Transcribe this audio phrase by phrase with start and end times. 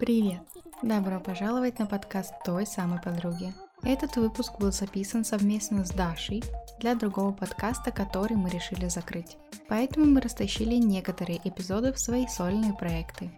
[0.00, 0.40] Привет!
[0.82, 3.52] Добро пожаловать на подкаст той самой подруги.
[3.82, 6.42] Этот выпуск был записан совместно с Дашей
[6.78, 9.36] для другого подкаста, который мы решили закрыть.
[9.68, 13.30] Поэтому мы растащили некоторые эпизоды в свои сольные проекты.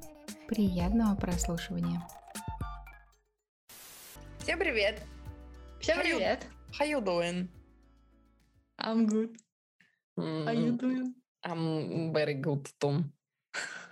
[0.47, 2.01] Приятного прослушивания!
[4.39, 5.03] Всем привет!
[5.81, 6.47] Всем How you- привет!
[6.79, 7.49] How you doing?
[8.79, 9.37] I'm good.
[10.17, 11.13] How you doing?
[11.45, 13.03] I'm very good too.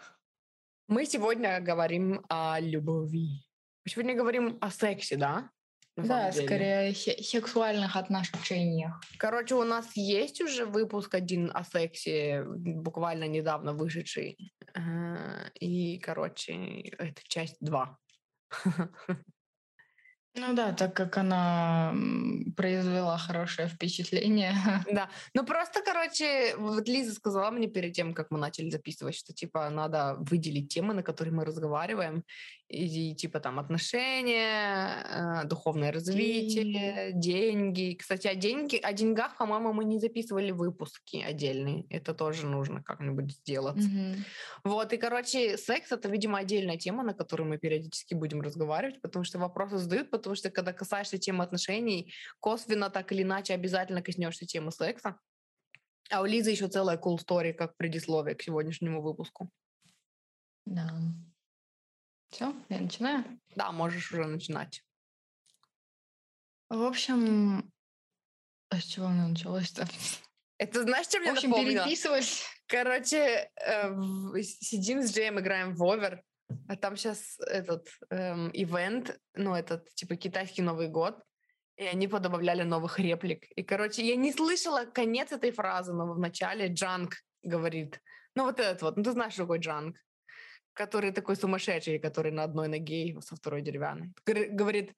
[0.91, 3.47] Мы сегодня говорим о любви.
[3.85, 5.49] Мы сегодня говорим о сексе, да?
[5.95, 9.01] На Да, скорее сексуальных отношениях.
[9.17, 14.37] Короче, у нас есть уже выпуск один о сексе, буквально недавно вышедший.
[14.75, 17.99] Э, И, короче, это часть 2.
[20.35, 21.93] Ну да, так как она
[22.57, 24.55] произвела хорошее впечатление.
[24.93, 29.33] Да, ну просто, короче, вот Лиза сказала мне перед тем, как мы начали записывать, что,
[29.33, 32.25] типа, надо выделить темы, на которые мы разговариваем,
[32.71, 37.97] и, типа, там, отношения, э, духовное развитие, деньги.
[37.99, 41.85] Кстати, о, деньги, о деньгах, по-моему, мы не записывали выпуски отдельные.
[41.91, 43.77] Это тоже нужно как-нибудь сделать.
[43.77, 44.25] Мгм.
[44.63, 49.25] Вот, и, короче, секс— это, видимо, отдельная тема, на которую мы периодически будем разговаривать, потому
[49.25, 54.47] что вопросы задают, потому что, когда касаешься темы отношений, косвенно так или иначе обязательно коснешься
[54.47, 55.19] темы секса.
[56.11, 59.51] А у Лизы еще целая cool story, как предисловие к сегодняшнему выпуску.
[60.67, 60.89] Да.
[62.31, 63.25] Все, я начинаю.
[63.57, 64.83] Да, можешь уже начинать.
[66.69, 67.73] В общем,
[68.69, 69.87] а с чего оно началось-то?
[70.59, 71.85] Это знаешь, чем В мне общем, напомнило?
[71.85, 72.45] переписывались.
[72.67, 76.23] Короче, э, в- сидим с Джеем, играем в Овер,
[76.69, 81.19] а там сейчас этот эм, ивент, ну, этот, типа, китайский Новый год,
[81.77, 83.45] и они подобавляли новых реплик.
[83.57, 88.01] И, короче, я не слышала конец этой фразы, но в начале Джанг говорит,
[88.37, 89.97] ну, вот этот вот, ну, ты знаешь, что такой Джанг,
[90.87, 94.13] который такой сумасшедший, который на одной ноге со второй деревянной.
[94.25, 94.95] Говорит,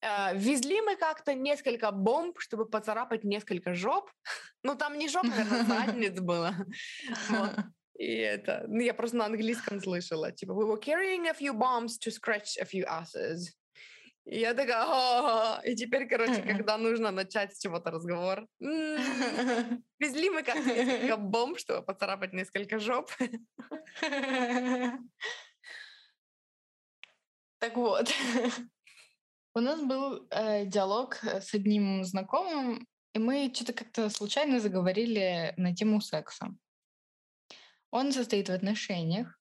[0.00, 4.10] «Э, везли мы как-то несколько бомб, чтобы поцарапать несколько жоп.
[4.64, 6.54] Ну, там не жоп, наверное, задниц было.
[7.28, 7.56] Вот.
[7.98, 11.98] И это, ну, я просто на английском слышала, типа, we were carrying a few bombs
[11.98, 13.54] to scratch a few asses.
[14.28, 15.62] И я такая, «Ха-ха-ха».
[15.64, 18.98] и теперь, короче, когда нужно начать с чего-то разговор, «М,
[19.98, 23.10] везли мы как несколько бомб, чтобы поцарапать несколько жоп.
[27.60, 28.08] Так вот,
[29.54, 35.54] у нас был э, диалог э, с одним знакомым, и мы что-то как-то случайно заговорили
[35.56, 36.54] на тему секса.
[37.90, 39.37] Он состоит в отношениях,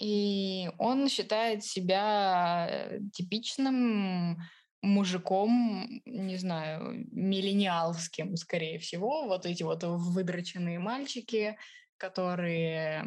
[0.00, 4.38] и он считает себя э, типичным
[4.82, 9.26] мужиком, не знаю, миллениалским, скорее всего.
[9.26, 11.58] Вот эти вот выдроченные мальчики,
[11.98, 13.04] которые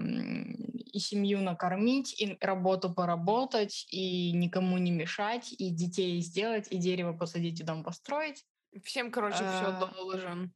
[0.75, 7.13] и семью накормить, и работу поработать, и никому не мешать, и детей сделать, и дерево
[7.13, 8.45] посадить, и дом построить.
[8.83, 9.91] Всем, короче, все А.
[9.95, 10.53] должен.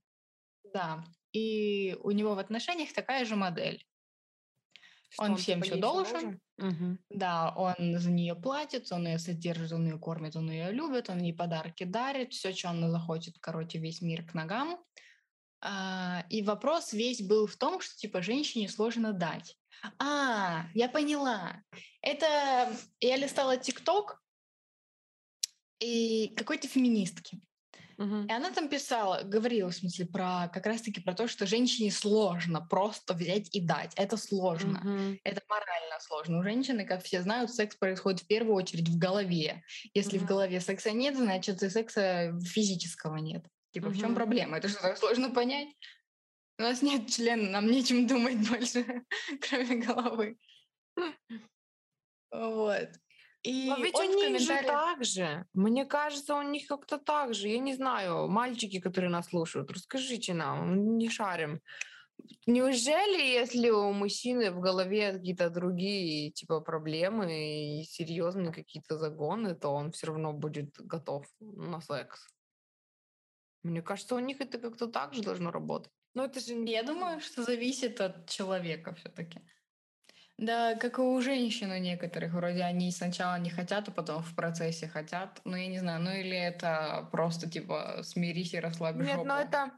[0.72, 1.04] Да.
[1.32, 3.87] И у него в отношениях такая же модель.
[5.10, 6.40] Что Он всем типа, всё ей должен?
[6.58, 7.00] Мгм.
[7.10, 11.20] Да, он за нее платит, он ее содержит, он ее кормит, он ее любит, он
[11.20, 14.80] ей подарки дарит, все, что она захочет, короче, весь мир к ногам.
[15.62, 19.58] А, и вопрос весь был в том, что типа женщине сложно дать.
[20.00, 21.64] А, я поняла.
[22.02, 24.22] Это я листала ТикТок
[25.80, 27.42] и какой-то феминистки.
[28.00, 32.62] И она там писала, говорила, в смысле, про как раз-таки про то, что женщине сложно
[32.62, 33.94] просто взять и дать.
[33.96, 34.80] Это сложно.
[34.84, 35.20] Мгм.
[35.24, 36.40] Это морально сложно.
[36.40, 39.64] У женщины, как все знают, секс происходит в первую очередь в голове.
[39.94, 40.28] Если в Мгм.
[40.28, 43.46] голове секса нет, значит и секса физического нет.
[43.72, 44.58] Типа, в чем проблема?
[44.58, 45.70] Это что, так сложно понять?
[46.60, 49.04] У нас нет члена, нам нечем думать больше,
[49.42, 50.38] кроме головы.
[52.32, 52.90] Вот.
[53.44, 55.46] И Но ведь он у них же так же.
[55.54, 57.48] Мне кажется, у них как-то так же.
[57.48, 61.62] Я не знаю, мальчики, которые нас слушают, расскажите нам, не шарим.
[62.46, 69.70] Неужели, если у мужчины в голове какие-то другие типа проблемы и серьезные какие-то загоны, то
[69.70, 72.28] он все равно будет готов на секс?
[73.64, 75.92] Мне кажется, у них это как-то так же должно работать.
[76.14, 79.42] Но это же Я думаю, что зависит от человека все-таки.
[80.38, 84.36] Да, как и у женщин у некоторых, вроде они сначала не хотят, а потом в
[84.36, 85.42] процессе хотят.
[85.46, 89.26] Ну, я не знаю, ну или это просто типа смирись и расслабь Нет, жопу.
[89.26, 89.72] но это...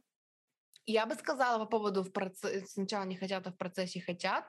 [0.86, 4.44] Я бы сказала по поводу в проце- сначала не хотят, а в процессе хотят.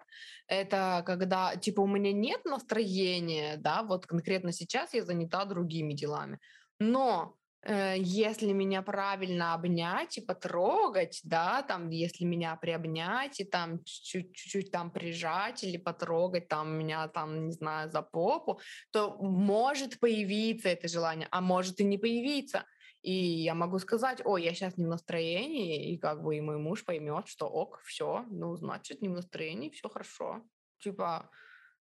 [0.48, 6.38] Это когда, типа, у меня нет настроения, да, вот конкретно сейчас я занята другими делами.
[6.78, 14.70] Но если меня правильно обнять и потрогать, да, там, если меня приобнять и там чуть-чуть
[14.70, 18.60] там прижать или потрогать там меня там, не знаю, за попу,
[18.92, 22.64] то может появиться это желание, а может и не появиться.
[23.02, 26.58] И я могу сказать, ой, я сейчас не в настроении, и как бы и мой
[26.58, 30.42] муж поймет, что ок, все, ну, значит, не в настроении, все хорошо.
[30.78, 31.30] Типа,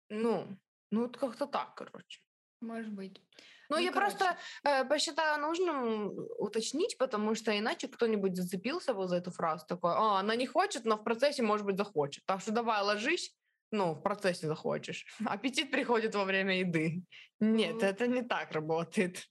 [0.09, 0.57] ну,
[0.91, 2.19] ну, вот как-то так, короче.
[2.63, 3.21] Может быть.
[3.69, 4.18] Ну, ну я короче.
[4.18, 9.92] просто э, посчитаю нужным уточнить, потому что иначе кто-нибудь зацепился вот за эту фразу, такой,
[9.94, 12.25] а, она не хочет, но в процессе, может быть, захочет.
[12.25, 13.36] Так что давай ложись,
[13.71, 15.06] ну, в процессе захочешь.
[15.25, 17.04] Аппетит приходит во время еды.
[17.39, 17.86] Нет, mm.
[17.86, 19.27] это не так работает.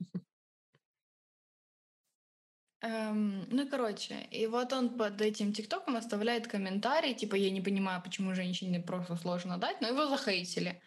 [2.82, 8.02] Эм, ну, короче, и вот он под этим тиктоком оставляет комментарий, типа, я не понимаю,
[8.02, 10.82] почему женщине просто сложно дать, но его захейтили.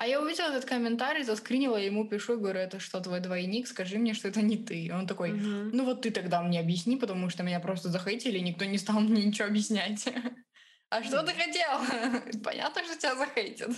[0.00, 4.14] А я увидела этот комментарий, заскринила, ему пишу, говорю, это что, твой двойник, скажи мне,
[4.14, 4.84] что это не ты.
[4.84, 5.76] И он такой, угу.
[5.76, 9.00] ну вот ты тогда мне объясни, потому что меня просто захейтили, и никто не стал
[9.00, 10.08] мне ничего объяснять.
[10.90, 12.40] А что ты хотел?
[12.42, 13.70] Понятно, что тебя захейтят.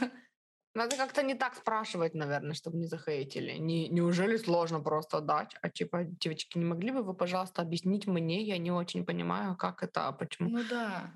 [0.75, 3.59] Надо как-то не так спрашивать, наверное, чтобы не захейтили.
[3.59, 5.57] Не, неужели сложно просто дать?
[5.61, 8.43] А типа, девочки, не могли бы вы, пожалуйста, объяснить мне?
[8.43, 10.51] Я не очень понимаю, как это, а почему.
[10.51, 11.11] Ну да.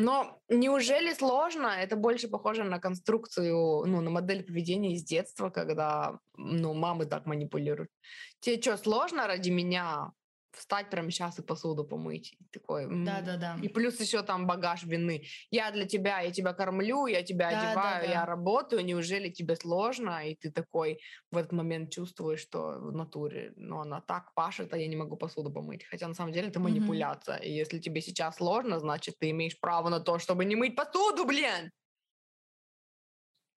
[0.00, 1.66] Но неужели сложно?
[1.66, 7.26] Это больше похоже на конструкцию, ну, на модель поведения из детства, когда, ну, мамы так
[7.26, 7.90] манипулируют.
[8.38, 10.12] Тебе что, сложно ради меня
[10.58, 12.34] встать прямо сейчас и посуду помыть.
[12.38, 13.58] И такой, да, да, да.
[13.62, 15.24] И плюс еще там багаж вины.
[15.50, 18.12] Я для тебя, я тебя кормлю, я тебя да, одеваю, да, да.
[18.12, 18.84] я работаю.
[18.84, 20.28] Неужели тебе сложно?
[20.28, 21.00] И ты такой
[21.30, 25.16] в этот момент чувствуешь, что в натуре, ну, она так пашет, а я не могу
[25.16, 25.84] посуду помыть.
[25.84, 27.38] Хотя на самом деле это манипуляция.
[27.38, 27.44] Mm-hmm.
[27.44, 31.24] И если тебе сейчас сложно, значит, ты имеешь право на то, чтобы не мыть посуду,
[31.24, 31.70] блин!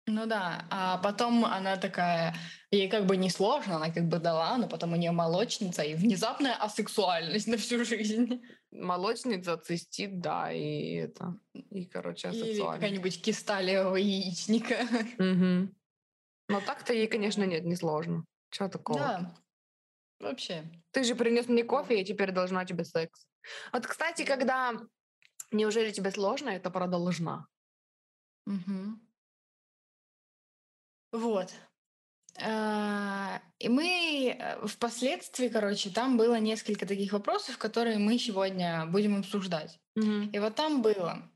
[0.09, 2.35] Ну да, а потом она такая,
[2.71, 5.95] ей как бы не сложно, она как бы дала, но потом у нее молочница и
[5.95, 8.43] внезапная асексуальность на всю жизнь.
[8.71, 12.59] Молочница, цистит, да, и это, и, короче, асексуальность.
[12.59, 14.77] Или какая-нибудь киста левого яичника.
[15.19, 15.75] Угу.
[16.49, 18.25] Но так-то ей, конечно, нет, не сложно.
[18.51, 18.99] Чего такого?
[18.99, 19.35] Да,
[20.21, 20.65] вообще.
[20.93, 23.27] Ты же принес мне кофе, я теперь должна тебе секс.
[23.75, 24.73] Вот, кстати, когда
[25.51, 27.47] неужели тебе сложно, это про должна.
[28.47, 29.08] Угу.
[31.13, 31.53] Вот.
[32.41, 39.19] А, и мы э, впоследствии, короче, там было несколько таких вопросов, которые мы сегодня будем
[39.19, 39.81] обсуждать.
[39.97, 40.31] Мгм.
[40.31, 41.29] И вот там было,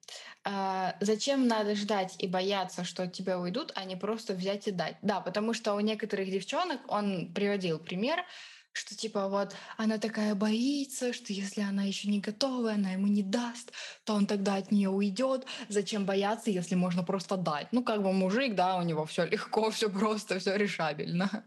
[0.44, 4.70] а, зачем надо ждать и бояться, что от тебя уйдут, а не просто взять и
[4.70, 4.96] дать.
[5.02, 8.24] Да, потому что у некоторых девчонок, он приводил пример,
[8.72, 13.22] что типа вот она такая боится, что если она еще не готова, она ему не
[13.22, 13.72] даст,
[14.04, 15.46] то он тогда от нее уйдет.
[15.68, 17.68] Зачем бояться, если можно просто дать?
[17.72, 21.44] Ну, как бы мужик, да, у него все легко, все просто, все решабельно.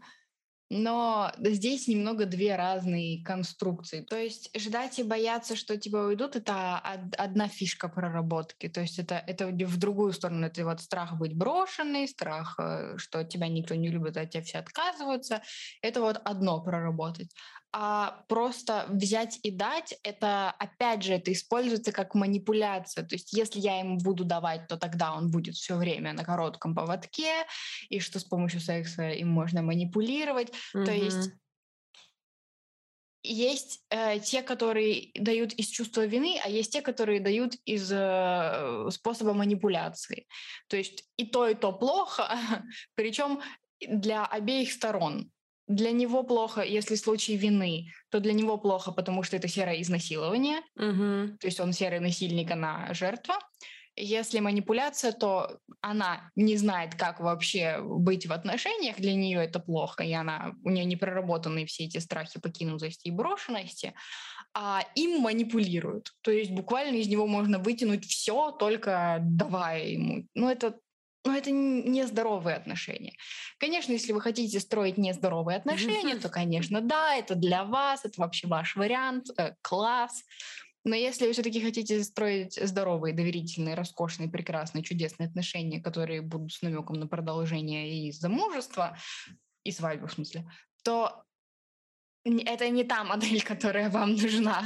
[0.68, 4.00] Но здесь немного две разные конструкции.
[4.00, 8.68] То есть ждать и бояться, что тебя уйдут, это одна фишка проработки.
[8.68, 10.46] То есть это, это в другую сторону.
[10.46, 14.58] Это вот страх быть брошенный, страх, э, что тебя никто не любит, а тебя все
[14.58, 15.42] отказываются.
[15.82, 17.30] Это вот одно проработать
[17.78, 23.04] а просто взять и дать, это, опять же, это используется как манипуляция.
[23.04, 26.74] То есть если я ему буду давать, то тогда он будет все время на коротком
[26.74, 27.44] поводке,
[27.90, 30.52] и что с помощью секса им можно манипулировать.
[30.74, 30.84] Mm-hmm.
[30.84, 31.30] То есть
[33.22, 38.88] есть э, те, которые дают из чувства вины, а есть те, которые дают из э,
[38.90, 40.26] способа манипуляции.
[40.68, 42.28] То есть и то, и то плохо,
[42.94, 43.40] причем
[43.80, 45.30] для обеих сторон
[45.68, 50.58] для него плохо, если случай вины, то для него плохо, потому что это серое изнасилование,
[50.76, 51.36] угу.
[51.38, 53.38] то есть он серый насильник, она жертва.
[53.96, 60.04] Если манипуляция, то она не знает, как вообще быть в отношениях, для нее это плохо,
[60.04, 63.94] и она, у нее не проработаны все эти страхи покинутости и брошенности,
[64.54, 66.12] а им манипулируют.
[66.20, 70.26] То есть буквально из него можно вытянуть все, только давая ему.
[70.34, 70.78] Ну, это
[71.26, 73.14] но это нездоровые отношения.
[73.58, 78.46] Конечно, если вы хотите строить нездоровые отношения, то, конечно, да, это для вас, это вообще
[78.46, 80.22] ваш вариант, э, класс.
[80.86, 86.62] Но если вы все-таки хотите строить здоровые, доверительные, роскошные, прекрасные, чудесные отношения, которые будут с
[86.62, 88.96] намеком на продолжение и замужество,
[89.64, 90.48] и свадьбу в смысле,
[90.84, 91.24] то
[92.24, 94.62] это не та модель, которая вам нужна.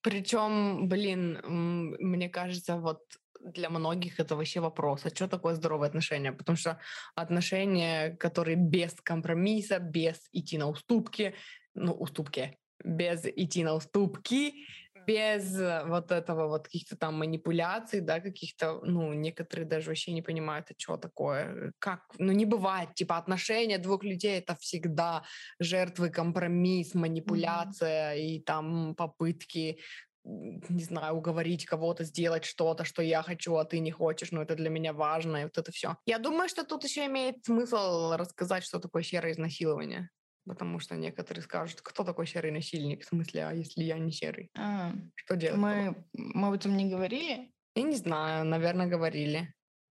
[0.00, 3.02] Причем, блин, мне кажется, вот
[3.40, 6.32] для многих это вообще вопрос, а что такое здоровые отношения?
[6.32, 6.80] Потому что
[7.14, 11.36] отношения, которые без компромисса, без идти на уступки,
[11.74, 14.66] ну, уступки, без идти на уступки,
[15.06, 20.22] без э, вот этого вот каких-то там манипуляций, да, каких-то, ну, некоторые даже вообще не
[20.22, 25.22] понимают, а что такое, как, ну, не бывает, типа, отношения двух людей— это всегда
[25.60, 28.20] жертвы, компромисс, манипуляция mm-hmm.
[28.20, 29.78] и там попытки
[30.26, 34.56] не знаю, уговорить кого-то сделать что-то, что я хочу, а ты не хочешь, но это
[34.56, 35.96] для меня важно, и вот это все.
[36.04, 40.10] Я думаю, что тут еще имеет смысл рассказать, что такое серое изнасилование.
[40.46, 43.02] Потому что некоторые скажут, кто такой серый насильник?
[43.02, 44.50] В смысле, а если я не серый?
[44.56, 45.58] А, что делать?
[45.58, 47.52] Мы, мы об этом не говорили?
[47.74, 49.52] Я не знаю, наверное, говорили.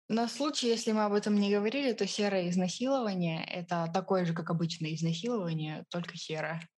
[0.10, 4.50] На случай, если мы об этом не говорили, то серое изнасилование— это такое же, как
[4.50, 6.62] обычное изнасилование, только серое.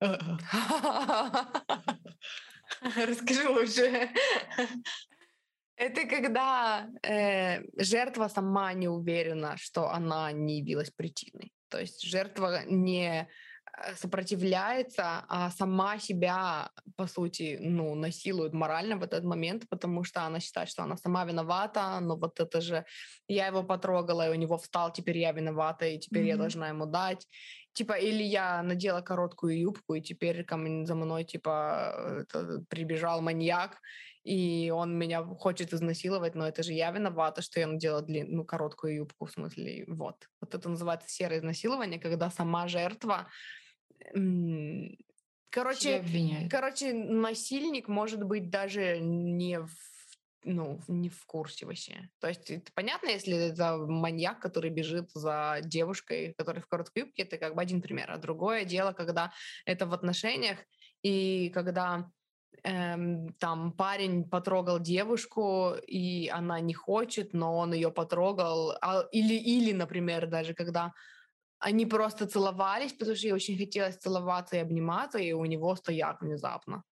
[2.80, 4.08] Расскажи лучше.
[5.76, 11.52] Это когда э, жертва сама не уверена, что она не явилась причиной.
[11.68, 13.28] То есть жертва не
[13.96, 20.40] сопротивляется, а сама себя, по сути, ну, насилует морально в этот момент, потому что она
[20.40, 22.84] считает, что она сама виновата, но вот это же
[23.28, 26.28] я его потрогала, и у него встал, теперь я виновата, и теперь mm-hmm.
[26.28, 27.26] я должна ему дать.
[27.72, 33.20] Типа, или я надела короткую юбку, и теперь ко мне, за мной, типа, это, прибежал
[33.20, 33.80] маньяк,
[34.22, 38.44] и он меня хочет изнасиловать, но это же я виновата, что я надела длин, ну,
[38.44, 40.28] короткую юбку, в смысле, вот.
[40.40, 43.26] Вот это называется серое изнасилование, когда сама жертва
[45.50, 46.04] Короче,
[46.50, 49.70] короче, насильник может быть даже не в
[50.44, 52.10] ну, не в курсе вообще.
[52.20, 57.22] То есть это понятно, если это маньяк, который бежит за девушкой, которая в короткой юбке,
[57.22, 58.10] это как бы один пример.
[58.10, 59.32] А другое дело, когда
[59.64, 60.58] это в отношениях,
[61.02, 62.10] и когда
[62.62, 68.76] эм, там парень потрогал девушку, и она не хочет, но он ее потрогал.
[68.80, 70.92] А, или, или, например, даже когда
[71.64, 76.20] они просто целовались, потому что ей очень хотелось целоваться и обниматься, и у него стояк
[76.20, 76.82] внезапно.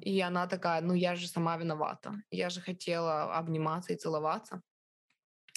[0.00, 2.14] И она такая, ну я же сама виновата.
[2.30, 4.62] Я же хотела обниматься и целоваться.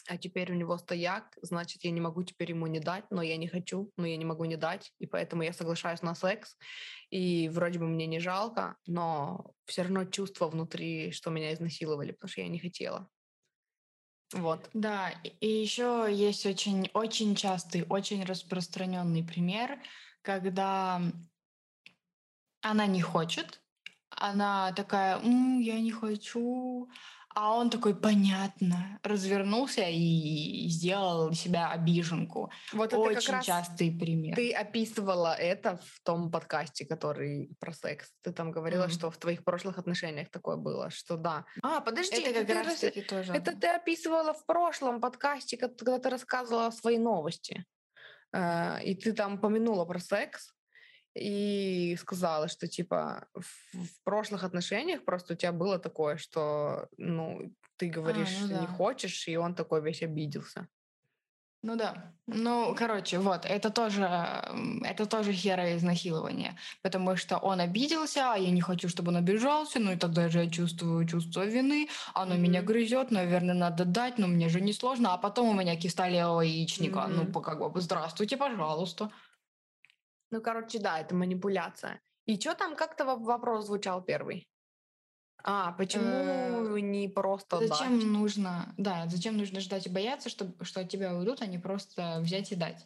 [0.10, 3.38] А теперь у него стояк, значит, я не могу теперь ему не дать, но я
[3.38, 6.58] не хочу, но я не могу не дать, и поэтому я соглашаюсь на секс.
[7.10, 12.30] И вроде бы мне не жалко, но все равно чувство внутри, что меня изнасиловали, потому
[12.30, 13.10] что я не хотела.
[14.34, 14.70] Вот.
[14.74, 19.80] Да, и еще есть очень, очень частый, очень распространенный пример,
[20.22, 21.02] когда
[22.62, 23.62] она не хочет,
[24.10, 26.90] она такая, М, я не хочу,
[27.40, 32.52] а он такой, понятно, развернулся и сделал себя обиженку.
[32.74, 34.36] Вот это Очень как раз частый пример.
[34.36, 38.12] Ты описывала это в том подкасте, который про секс.
[38.24, 38.92] Ты там говорила, mm-hmm.
[38.92, 41.46] что в твоих прошлых отношениях такое было, что да.
[41.62, 43.34] А, подожди, это, это как раз таки тоже.
[43.34, 47.66] Это ты описывала в прошлом подкасте, когда ты рассказывала свои новости.
[48.36, 50.54] Uh, и ты там помянула про секс
[51.20, 57.54] и сказала, что типа в, в прошлых отношениях просто у тебя было такое, что ну
[57.78, 58.60] ты говоришь, а, ну да.
[58.62, 60.68] не хочешь, и он такой весь обиделся.
[61.64, 62.14] Ну да.
[62.28, 64.04] Ну, короче, вот, это тоже,
[64.84, 69.80] это тоже хера изнасилование, потому что он обиделся, а я не хочу, чтобы он обижался,
[69.80, 72.38] ну и тогда же я чувствую чувство вины, оно mm-hmm.
[72.38, 76.08] меня грызет, наверное, надо дать, но мне же не сложно, а потом у меня киста
[76.08, 77.32] левого яичника, mm-hmm.
[77.34, 79.10] ну, как бы, здравствуйте, пожалуйста.
[80.32, 82.02] Ну, короче, да, это манипуляция.
[82.26, 84.50] И что там как-то вопрос звучал первый?
[85.44, 88.08] А, почему э, не просто Зачем дать?
[88.08, 92.20] нужно, да, зачем нужно ждать и бояться, что, что от тебя уйдут, а не просто
[92.22, 92.86] взять и дать?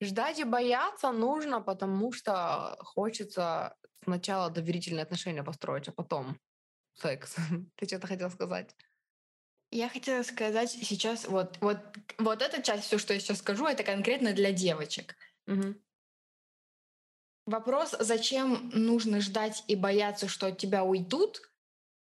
[0.00, 6.38] Ждать и бояться нужно, потому что хочется сначала доверительные отношения построить, а потом
[6.94, 7.36] секс.
[7.76, 8.74] Ты что-то хотел сказать?
[9.70, 11.78] Я хотела сказать сейчас, вот, вот,
[12.18, 15.16] вот эта часть, все, что я сейчас скажу, это конкретно для девочек.
[15.46, 15.74] Угу.
[17.46, 21.42] Вопрос, зачем нужно ждать и бояться, что от тебя уйдут,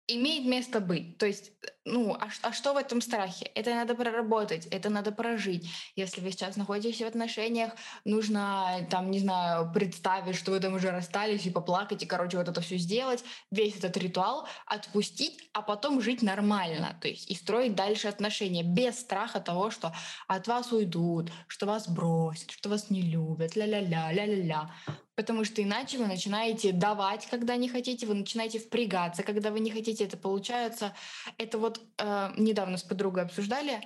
[0.07, 1.19] имеет место быть.
[1.19, 1.53] То есть,
[1.87, 3.51] ну, а, а что в этом страхе?
[3.55, 5.71] Это надо проработать, это надо прожить.
[5.95, 7.73] Если вы сейчас находитесь в отношениях,
[8.05, 12.49] нужно, там, не знаю, представить, что вы там уже расстались, и поплакать, и, короче, вот
[12.49, 17.77] это все сделать, весь этот ритуал отпустить, а потом жить нормально, то есть и строить
[17.77, 19.95] дальше отношения без страха того, что
[20.27, 24.71] от вас уйдут, что вас бросят, что вас не любят, ля-ля-ля, ля-ля-ля.
[25.17, 29.71] Потому что иначе вы начинаете давать, когда не хотите, вы начинаете впрягаться, когда вы не
[29.71, 30.05] хотите.
[30.05, 30.93] Это получается,
[31.39, 33.83] это вот э, недавно с подругой обсуждали,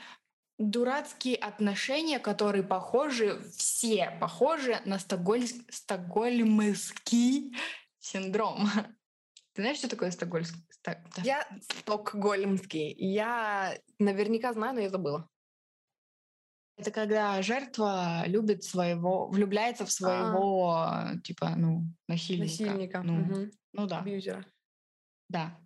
[0.58, 7.56] дурацкие отношения, которые похожи, все похожи на стокгольм, стокгольмский
[7.98, 8.68] синдром.
[9.54, 10.62] Ты знаешь, что такое стокгольмский?
[10.70, 10.98] Сток...
[11.24, 12.94] Я стокгольмский.
[12.98, 15.28] Я наверняка знаю, но я забыла.
[16.76, 22.64] Это когда жертва любит своего, влюбляется в своего, типа, ну, насильника.
[22.64, 23.02] Насильника.
[23.02, 23.50] Ну, угу.
[23.72, 23.98] ну да.
[23.98, 24.46] Абьюзера.
[25.28, 25.58] Да.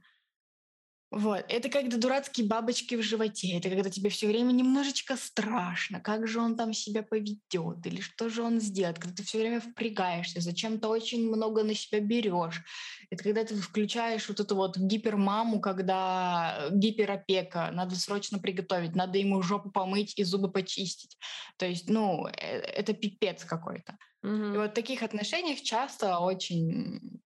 [1.14, 1.44] Вот.
[1.48, 3.56] Это когда дурацкие бабочки в животе.
[3.56, 8.28] Это когда тебе все время немножечко страшно, как же он там себя поведет, или что
[8.28, 12.62] же он сделает, когда ты все время впрягаешься, зачем-то очень много на себя берешь.
[13.10, 19.40] Это когда ты включаешь вот эту вот гипермаму, когда гиперопека, надо срочно приготовить, надо ему
[19.40, 21.16] жопу помыть и зубы почистить.
[21.58, 23.96] То есть, ну, э, это пипец какой-то.
[24.22, 24.54] Мгм.
[24.54, 27.20] И вот в таких отношениях часто очень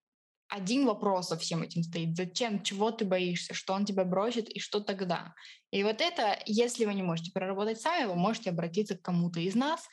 [0.49, 2.15] один вопрос за всем этим стоит.
[2.15, 5.33] Зачем, чего ты боишься, что он тебя бросит и что тогда?
[5.71, 9.55] И вот это, если вы не можете проработать сами, вы можете обратиться к кому-то из
[9.55, 9.87] нас,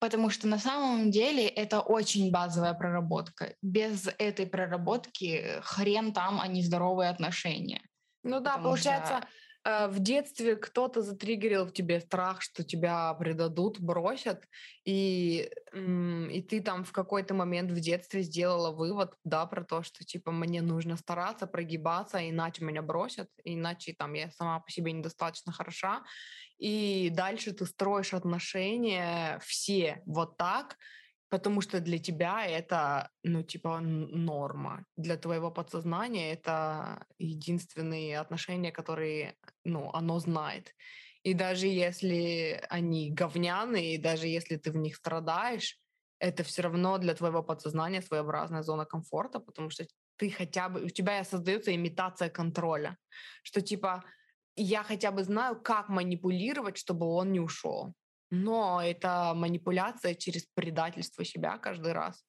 [0.00, 3.54] потому что на самом деле это очень базовая проработка.
[3.62, 7.82] Без этой проработки хрен там, а не здоровые отношения.
[8.24, 9.28] Ну да, Потому получается, что
[9.64, 14.44] в детстве кто-то затриггерил в тебе страх, что тебя предадут, бросят,
[14.84, 20.04] и, и ты там в какой-то момент в детстве сделала вывод, да, про то, что
[20.04, 25.52] типа мне нужно стараться, прогибаться, иначе меня бросят, иначе там я сама по себе недостаточно
[25.52, 26.02] хороша.
[26.58, 30.76] И дальше ты строишь отношения все вот так,
[31.32, 34.84] Потому что для тебя это, ну, типа, норма.
[34.98, 39.34] Для твоего подсознания это единственные отношения, которые,
[39.64, 40.74] ну, оно знает.
[41.22, 45.80] И даже если они говняные, и даже если ты в них страдаешь,
[46.18, 49.86] это все равно для твоего подсознания своеобразная зона комфорта, потому что
[50.18, 52.98] ты хотя бы, у тебя создается имитация контроля,
[53.42, 54.04] что типа
[54.54, 57.94] я хотя бы знаю, как манипулировать, чтобы он не ушел.
[58.34, 62.24] Но это манипуляция через предательство себя каждый раз.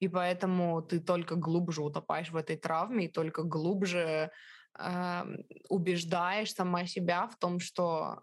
[0.00, 4.30] И поэтому ты только глубже утопаешь в этой травме и только глубже
[4.74, 5.36] ам,
[5.70, 8.20] убеждаешь сама себя в том, что,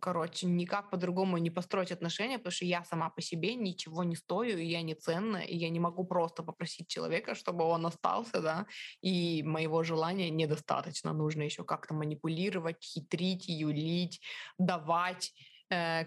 [0.00, 4.58] короче, никак по-другому не построить отношения, потому что я сама по себе ничего не стою,
[4.58, 8.66] и я не ценна, и я не могу просто попросить человека, чтобы он остался, да,
[9.00, 11.12] и моего желания недостаточно.
[11.12, 14.20] Нужно еще как-то манипулировать, хитрить, юлить,
[14.58, 15.51] давать э,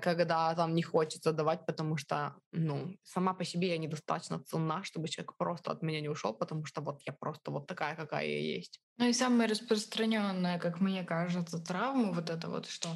[0.01, 5.07] когда там не хочется давать, потому что, ну, сама по себе я недостаточно ценна, чтобы
[5.07, 8.55] человек просто от меня не ушел, потому что вот я просто вот такая, какая я
[8.55, 8.79] есть.
[8.97, 12.89] Ну и самая распространенная, как мне кажется, травма вот это вот, что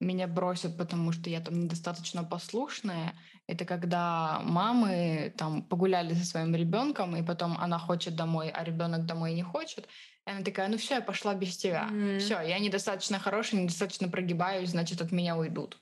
[0.00, 3.14] меня бросят, потому что я там недостаточно послушная,
[3.46, 9.06] это когда мамы там погуляли со своим ребенком, и потом она хочет домой, а ребенок
[9.06, 9.88] домой не хочет.
[10.26, 11.86] И она такая, ну все, я пошла без тебя.
[11.86, 12.18] Мгм.
[12.18, 15.80] Все, я недостаточно хорошая, недостаточно прогибаюсь, значит, от меня уйдут.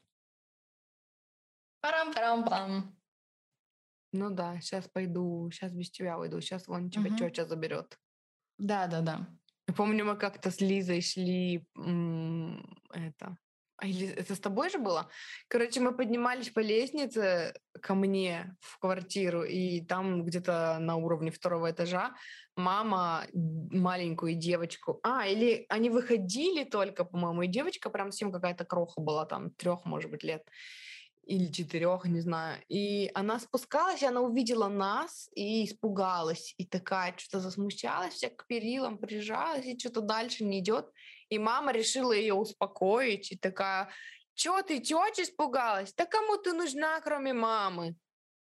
[1.84, 2.96] Парам-парам-пам.
[4.12, 7.16] Ну да, сейчас пойду, сейчас без тебя уйду, сейчас вон тебя Мгм.
[7.18, 7.98] тетя заберет.
[8.58, 9.28] Да-да-да.
[9.76, 13.36] Помню, мы как-то с Лизой шли, м, это,
[13.76, 15.10] а это с тобой же было?
[15.48, 21.70] Короче, мы поднимались по лестнице ко мне в квартиру, и там где-то на уровне второго
[21.70, 22.14] этажа
[22.56, 29.00] мама маленькую девочку, а, или они выходили только, по-моему, и девочка прям совсем какая-то кроха
[29.02, 30.48] была, там, трех, может быть, лет
[31.26, 32.62] или четырех, не знаю.
[32.68, 36.54] И она спускалась, и она увидела нас и испугалась.
[36.58, 40.90] И такая что-то засмущалась, вся к перилам прижалась, и что-то дальше не идет.
[41.28, 43.32] И мама решила ее успокоить.
[43.32, 43.88] И такая,
[44.34, 45.94] что ты, тетя испугалась?
[45.94, 47.96] Да кому ты нужна, кроме мамы?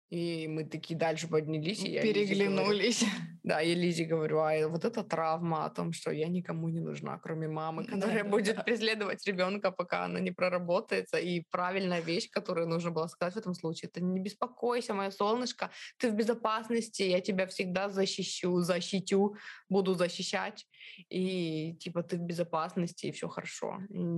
[0.10, 3.04] И мы такие дальше поднялись, и я Лизе говорю- Переглянулись.
[3.44, 7.20] да, я Лизе говорю, а вот эта травма о том, что я никому не нужна,
[7.20, 8.30] кроме мамы, которая Да-да-да.
[8.30, 11.18] будет преследовать ребенка, пока она не проработается.
[11.18, 15.70] И правильная вещь, которую нужно было сказать в этом случае, это не беспокойся, мое солнышко,
[16.00, 19.36] ты в безопасности, я тебя всегда защищу, защитю,
[19.70, 20.66] буду защищать.
[21.10, 23.78] И типа ты в безопасности, и все хорошо,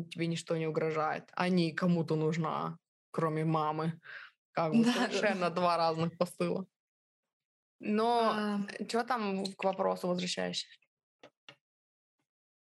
[0.09, 1.23] тебе ничто не угрожает.
[1.33, 2.77] А не кому-то нужна,
[3.11, 3.99] кроме мамы.
[4.69, 5.07] Как бы Да-да-да.
[5.07, 6.65] совершенно два разных посыла.
[7.79, 10.67] Но А, что там к вопросу возвращаешься?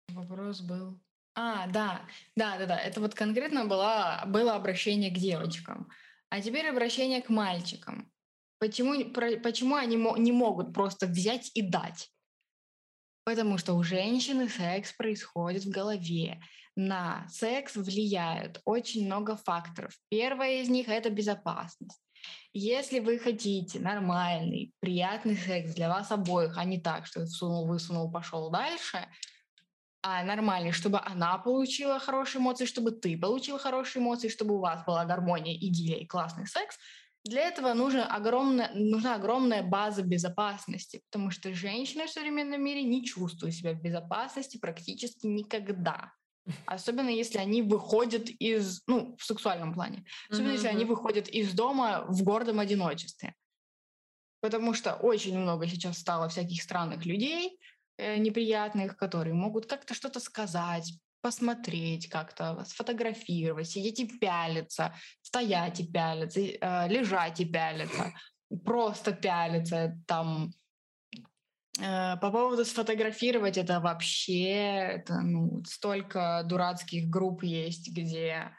[0.08, 1.00] Вопрос был.
[1.36, 2.78] А, да, да, да, да.
[2.78, 5.90] Это вот конкретно была, было обращение к девочкам.
[6.30, 8.12] А теперь обращение к мальчикам.
[8.58, 12.10] Почему, про- почему они мо- не могут просто взять и дать?
[13.24, 16.40] Потому что у женщины секс происходит в голове.
[16.76, 19.92] На секс влияют очень много факторов.
[20.08, 22.00] Первое из них это безопасность.
[22.52, 28.10] Если вы хотите нормальный, приятный секс для вас обоих, а не так, что всунул, высунул,
[28.10, 29.08] пошел дальше,
[30.02, 34.84] а нормальный, чтобы она получила хорошие эмоции, чтобы ты получил хорошие эмоции, чтобы у вас
[34.84, 36.78] была гармония, идиллия и классный секс,
[37.24, 43.02] для этого нужна огромная, нужна огромная база безопасности, потому что женщины в современном мире не
[43.02, 46.12] чувствуют себя в безопасности практически никогда.
[46.66, 50.04] Особенно если они выходят из, ну, в сексуальном плане.
[50.28, 53.34] Особенно если они выходят из дома в гордом одиночестве.
[54.40, 57.58] Потому что очень много сейчас стало всяких странных людей,
[57.96, 65.86] э, неприятных, которые могут как-то что-то сказать, посмотреть как-то, сфотографировать, сидеть и пялиться, стоять и
[65.86, 68.12] пялиться, э, лежать и пялиться,
[68.64, 70.52] просто пялиться, там
[71.78, 74.50] по поводу сфотографировать это вообще
[74.96, 78.52] это, ну, столько дурацких групп есть, где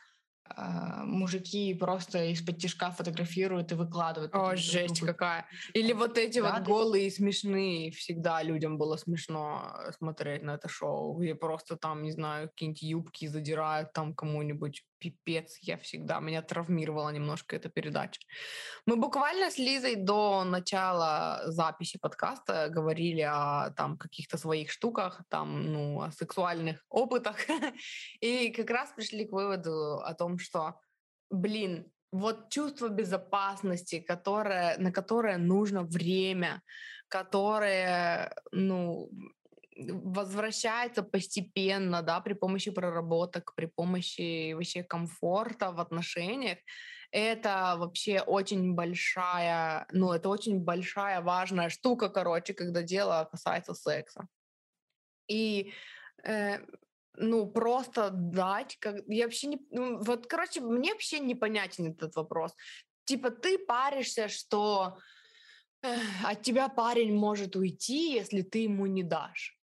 [0.47, 4.33] а, мужики просто из-под тяжка фотографируют и выкладывают.
[4.35, 5.47] О, жесть какая.
[5.73, 7.91] Или вот эти вот голые и смешные.
[7.91, 12.83] Всегда людям было смешно э, смотреть на это шоу, где просто там, не знаю, какие-нибудь
[12.83, 14.83] юбки задирают там кому-нибудь.
[14.99, 18.19] Пипец, я всегда, меня травмировала немножко эта передача.
[18.85, 25.71] Мы буквально с Лизой до начала записи подкаста говорили о там каких-то своих штуках, там,
[25.71, 27.37] ну, о сексуальных опытах.
[28.21, 30.79] И как раз пришли к выводу о том, что,
[31.29, 36.61] блин, вот чувство безопасности, которое, на которое нужно время,
[37.07, 39.09] которое, ну,
[39.75, 46.57] возвращается постепенно, да, при помощи проработок, при помощи вообще комфорта в отношениях,
[47.11, 54.27] это вообще очень большая, ну, это очень большая важная штука, короче, когда дело касается секса.
[55.27, 55.71] И
[56.23, 56.59] э,
[57.17, 58.95] ну, просто дать, как...
[59.07, 59.59] я вообще не...
[59.71, 62.53] Ну, вот, короче, мне вообще непонятен этот вопрос.
[63.05, 64.97] Типа ты паришься, что
[66.23, 69.54] от тебя парень может уйти, если ты ему не дашь.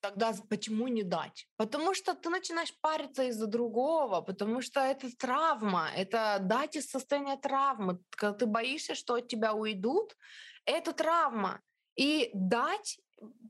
[0.00, 1.46] Тогда почему не дать?
[1.56, 7.36] Потому что ты начинаешь париться из-за другого, потому что это травма, это дать из состояния
[7.36, 7.98] травмы.
[8.10, 10.16] Когда ты боишься, что от тебя уйдут,
[10.64, 11.60] это травма.
[11.96, 12.98] И дать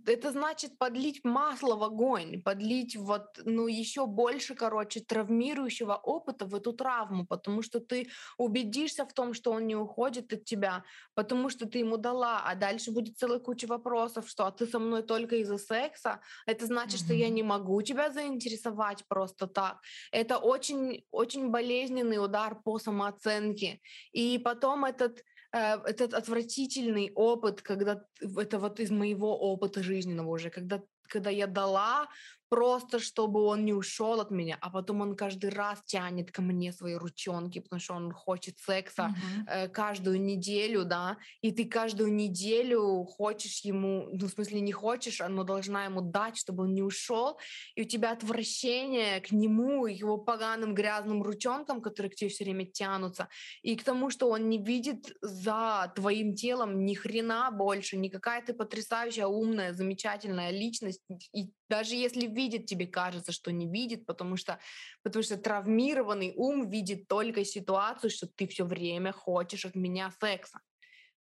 [0.06, 6.54] это значит подлить масло в огонь, подлить вот, ну, еще больше, короче, травмирующего опыта в
[6.54, 11.50] эту травму, потому что ты убедишься в том, что он не уходит от тебя, потому
[11.50, 15.02] что ты ему дала, а дальше будет целая куча вопросов, что а ты со мной
[15.02, 17.04] только из-за секса, это значит, mm-hmm.
[17.04, 19.80] что я не могу тебя заинтересовать просто так.
[20.12, 23.80] Это очень, очень болезненный удар по самооценке.
[24.12, 30.82] И потом этот этот отвратительный опыт, когда это вот из моего опыта жизненного уже, когда
[31.08, 32.08] когда я дала
[32.50, 36.72] просто, чтобы он не ушел от меня, а потом он каждый раз тянет ко мне
[36.72, 39.44] свои ручонки, потому что он хочет секса mm-hmm.
[39.46, 45.20] э, каждую неделю, да, и ты каждую неделю хочешь ему, ну, в смысле не хочешь,
[45.28, 47.38] но должна ему дать, чтобы он не ушел,
[47.76, 52.66] и у тебя отвращение к нему, его поганым грязным ручонкам, которые к тебе все время
[52.66, 53.28] тянутся,
[53.62, 58.54] и к тому, что он не видит за твоим телом ни хрена больше, никакая ты
[58.54, 64.58] потрясающая, умная, замечательная личность, и даже если видит, тебе кажется, что не видит, потому что,
[65.04, 70.60] потому что травмированный ум видит только ситуацию, что ты все время хочешь от меня секса.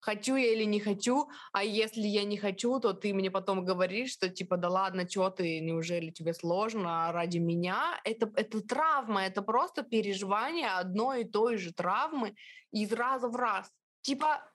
[0.01, 4.13] Хочу я или не хочу, а если я не хочу, то ты мне потом говоришь,
[4.13, 8.01] что типа, да ладно, что ты, неужели тебе сложно ради меня?
[8.05, 12.35] Это, это травма, это просто переживание одной и той же травмы
[12.71, 13.71] из раза в раз.
[14.03, 14.51] Типа,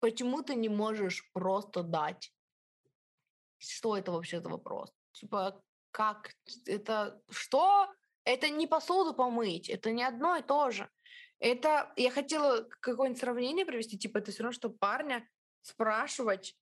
[0.00, 2.32] почему ты не можешь просто дать?
[3.58, 4.99] Что это вообще за вопрос?
[5.12, 6.32] Типа, как
[6.66, 7.88] это что?
[8.24, 10.88] Это не посуду помыть, это не одно и то же.
[11.38, 15.26] Это я хотела какое-нибудь сравнение привести, типа это все равно, что парня
[15.62, 16.54] спрашивать.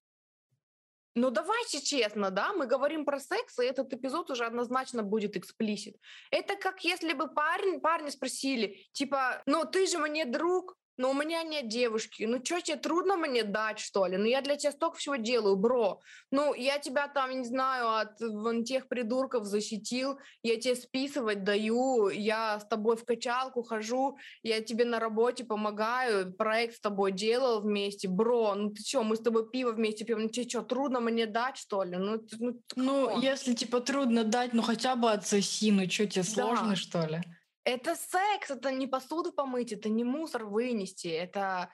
[1.15, 5.97] Ну давайте честно, да, мы говорим про секс, и этот эпизод уже однозначно будет эксплисит.
[6.31, 11.15] Это как если бы парень, парни спросили, типа, ну ты же мне друг, но у
[11.15, 12.25] меня нет девушки.
[12.25, 14.17] Ну что, тебе трудно мне дать, что ли?
[14.17, 16.01] Ну я для тебя столько всего делаю, бро.
[16.33, 22.09] Ну я тебя там, не знаю, от вон тех придурков защитил, я тебе списывать даю,
[22.09, 27.61] я с тобой в качалку хожу, я тебе на работе помогаю, проект с тобой делал
[27.61, 30.99] вместе, бро, ну ты что, мы с тобой пиво вместе пьем, ну тебе что, трудно
[31.01, 31.97] мне дать, что ли?
[31.97, 36.29] Ну, ну, ну если типа трудно дать, ну хотя бы отсоси, ну что, тебе да.
[36.29, 37.23] сложно, что ли?
[37.69, 41.71] Это секс, это не посуду помыть, это не мусор вынести, это,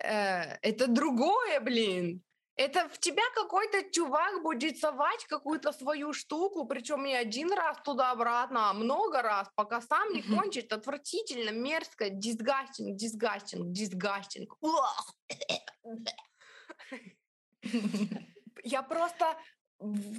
[0.00, 2.20] э, это другое, блин.
[2.56, 8.70] Это в тебя какой-то чувак будет совать какую-то свою штуку, причем не один раз туда-обратно,
[8.70, 10.72] а много раз, пока сам не кончит.
[10.72, 14.58] Отвратительно, мерзко, дисгастинг, дисгастинг, дисгастинг.
[18.64, 19.38] Я просто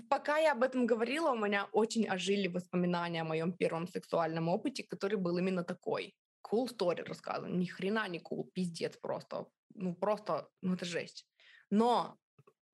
[0.10, 4.84] Пока я об этом говорила, у меня очень ожили воспоминания о моем первом сексуальном опыте,
[4.84, 6.16] который был именно такой.
[6.50, 7.60] Cool story рассказан.
[7.60, 9.48] Ни хрена не cool, пиздец просто.
[9.74, 11.28] Ну просто, ну это жесть.
[11.72, 12.18] Но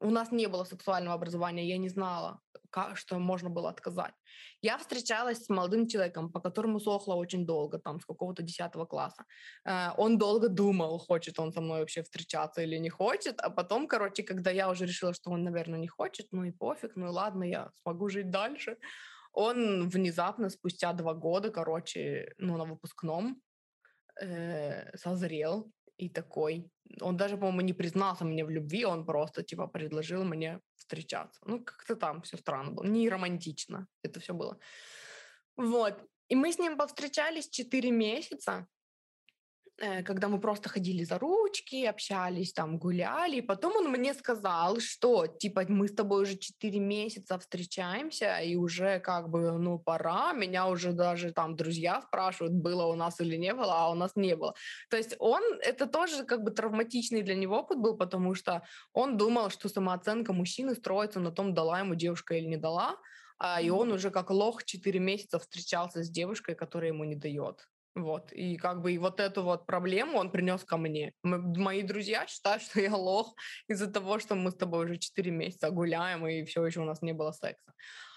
[0.03, 2.39] у нас не было сексуального образования, я не знала,
[2.69, 4.13] как, что можно было отказать.
[4.61, 9.23] Я встречалась с молодым человеком, по которому сохла очень долго, там, с какого-то 10 класса.
[9.65, 13.87] Э, он долго думал, хочет он со мной вообще встречаться или не хочет, а потом,
[13.87, 17.09] короче, когда я уже решила, что он, наверное, не хочет, ну и пофиг, ну и
[17.09, 18.77] ладно, я смогу жить дальше,
[19.31, 23.41] он внезапно, спустя два года, короче, ну, на выпускном,
[24.21, 25.71] э, созрел
[26.05, 26.69] и такой.
[27.01, 31.41] Он даже, по-моему, не признался мне в любви, он просто, типа, предложил мне встречаться.
[31.45, 32.85] Ну, как-то там все странно было.
[32.85, 34.57] Не романтично это все было.
[35.57, 35.97] Вот.
[36.29, 38.67] И мы с ним повстречались 4 месяца.
[39.79, 43.38] Э, когда мы просто ходили за ручки, общались, там, гуляли.
[43.38, 48.55] И потом он мне сказал, что, типа, мы с тобой уже 4 месяца встречаемся, и
[48.55, 50.33] уже как бы, ну, пора.
[50.33, 54.15] Меня уже даже там друзья спрашивают, было у нас или не было, а у нас
[54.15, 54.53] не было.
[54.89, 58.62] То есть он, это тоже как бы травматичный для него опыт был, потому что
[58.93, 62.97] он думал, что самооценка мужчины строится на том, дала ему девушка или не дала,
[63.39, 67.67] а, и он уже как лох 4 месяца встречался с девушкой, которая ему не дает.
[67.95, 68.32] Вот.
[68.34, 71.13] И как бы и вот эту вот проблему он принес ко мне.
[71.23, 73.36] Мои друзья считают, что я лох
[73.67, 77.01] из-за того, что мы с тобой уже 4 месяца гуляем, и все еще у нас
[77.01, 77.73] не было секса.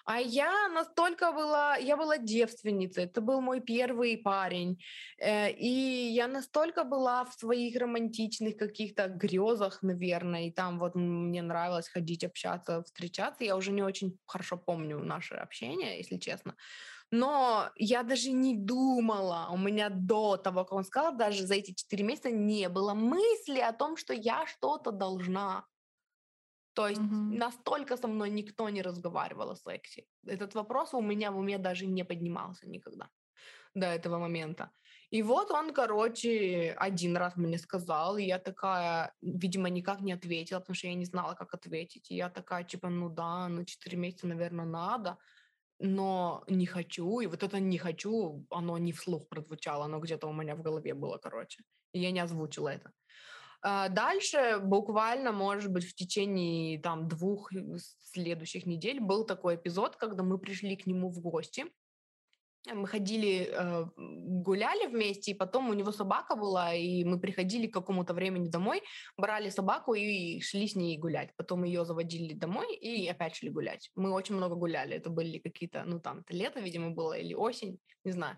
[0.09, 4.79] А я настолько была, я была девственницей, это был мой первый парень,
[5.19, 11.43] э, и я настолько была в своих романтичных каких-то грезах, наверное, и там вот мне
[11.43, 13.43] нравилось ходить, общаться, встречаться.
[13.43, 16.55] Я уже не очень хорошо помню наше общение, если честно.
[17.11, 21.73] Но я даже не думала, у меня до того, как он сказал, даже за эти
[21.73, 25.65] четыре месяца не было мысли о том, что я что-то должна.
[26.75, 27.39] То есть mm-hmm.
[27.39, 30.05] настолько со мной никто не разговаривал о сексе.
[30.27, 33.09] Этот вопрос у меня в уме даже не поднимался никогда
[33.75, 34.71] до этого момента.
[35.11, 40.61] И вот он, короче, один раз мне сказал, и я такая, видимо, никак не ответила,
[40.61, 42.11] потому что я не знала, как ответить.
[42.11, 45.17] И я такая, типа, ну да, на 4 месяца, наверное, надо
[45.79, 50.33] но не хочу, и вот это не хочу, оно не вслух прозвучало, оно где-то у
[50.33, 51.63] меня в голове было, короче,
[51.93, 52.93] и я не озвучила это.
[53.63, 59.97] А дальше, буквально, может быть, в течение там двух э, следующих недель был такой эпизод,
[59.97, 61.67] когда мы пришли к нему в гости,
[62.75, 67.75] мы ходили, э, гуляли вместе, и потом у него собака была, и мы приходили к
[67.75, 68.83] какому-то времени домой,
[69.17, 71.31] брали собаку и шли с ней гулять.
[71.37, 73.91] Потом ее заводили домой и опять шли гулять.
[73.95, 74.97] Мы очень много гуляли.
[74.97, 78.37] Это были какие-то, ну там, лето, видимо, было, или осень, не знаю.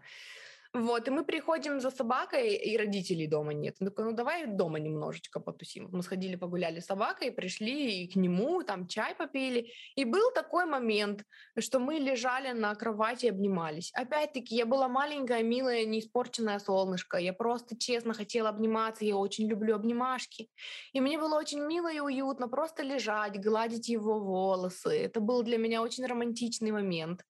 [0.74, 3.76] Вот, и мы приходим за собакой, и родителей дома нет.
[3.80, 5.88] Он ну давай дома немножечко потусим.
[5.90, 9.72] Мы сходили, погуляли с собакой, пришли к нему, там чай попили.
[9.96, 11.24] И был такой момент,
[11.58, 13.90] что мы лежали на кровати и обнимались.
[13.94, 17.16] Опять-таки, я была маленькая, милая, неиспорченная солнышко.
[17.16, 20.50] Я просто честно хотела обниматься, я очень люблю обнимашки.
[20.92, 24.90] И мне было очень мило и уютно просто лежать, гладить его волосы.
[24.90, 27.22] Это был для меня очень романтичный момент.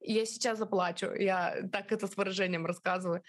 [0.00, 3.22] Я сейчас заплачу, я так это с выражением рассказываю.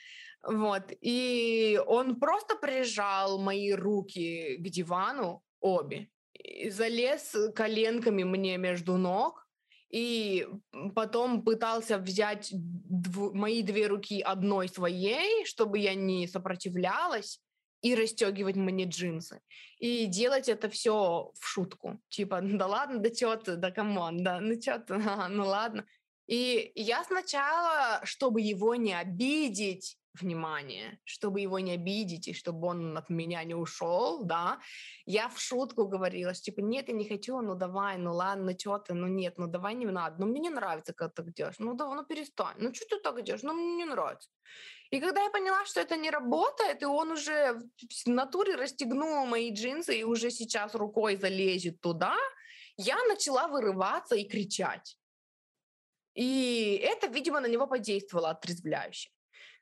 [0.44, 0.92] Вот.
[1.02, 9.48] И он просто прижал мои руки к дивану, обе, и залез коленками мне между ног,
[9.90, 10.48] и
[10.96, 17.42] потом пытался взять дв- мои две руки одной своей, чтобы я не сопротивлялась,
[17.82, 19.42] и расстегивать мне джинсы.
[19.80, 22.02] И делать это все в шутку.
[22.10, 24.96] Типа, да ладно, да чё ты, да come on, да, ну чё ты,
[25.30, 25.86] ну ладно.
[26.30, 32.98] И я сначала, чтобы его не обидеть, внимание, чтобы его не обидеть и чтобы он
[32.98, 34.60] от меня не ушел, да,
[35.06, 38.60] я в шутку говорила, что типа, нет, я не хочу, ну давай, ну ладно, ну
[38.60, 41.34] что ты, ну нет, ну давай не надо, ну мне не нравится, как ты так
[41.34, 44.30] делаешь, ну давай, ну перестань, ну что ты так делаешь, ну мне не нравится.
[44.92, 47.60] И когда я поняла, что это не работает, и он уже
[48.06, 52.16] в натуре расстегнул мои джинсы и уже сейчас рукой залезет туда,
[52.78, 54.99] я начала вырываться и кричать.
[56.16, 59.10] И это, видимо, на него подействовало отрезвляюще.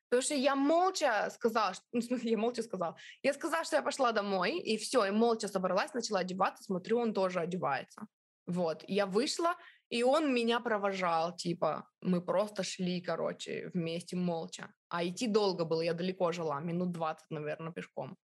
[0.09, 2.95] Потому что я молча сказала, что, ну, я молча сказала.
[3.23, 7.13] Я сказала, что я пошла домой, и все, и молча собралась, начала одеваться, смотрю, он
[7.13, 8.07] тоже одевается.
[8.45, 9.55] Вот, я вышла,
[9.89, 14.73] и он меня провожал, типа, мы просто шли, короче, вместе молча.
[14.87, 18.17] А идти долго было, я далеко жила, минут 20, наверное, пешком.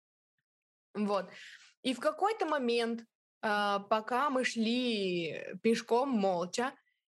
[0.94, 1.30] Вот.
[1.82, 3.04] И в какой-то момент,
[3.42, 6.72] а, пока мы шли пешком молча,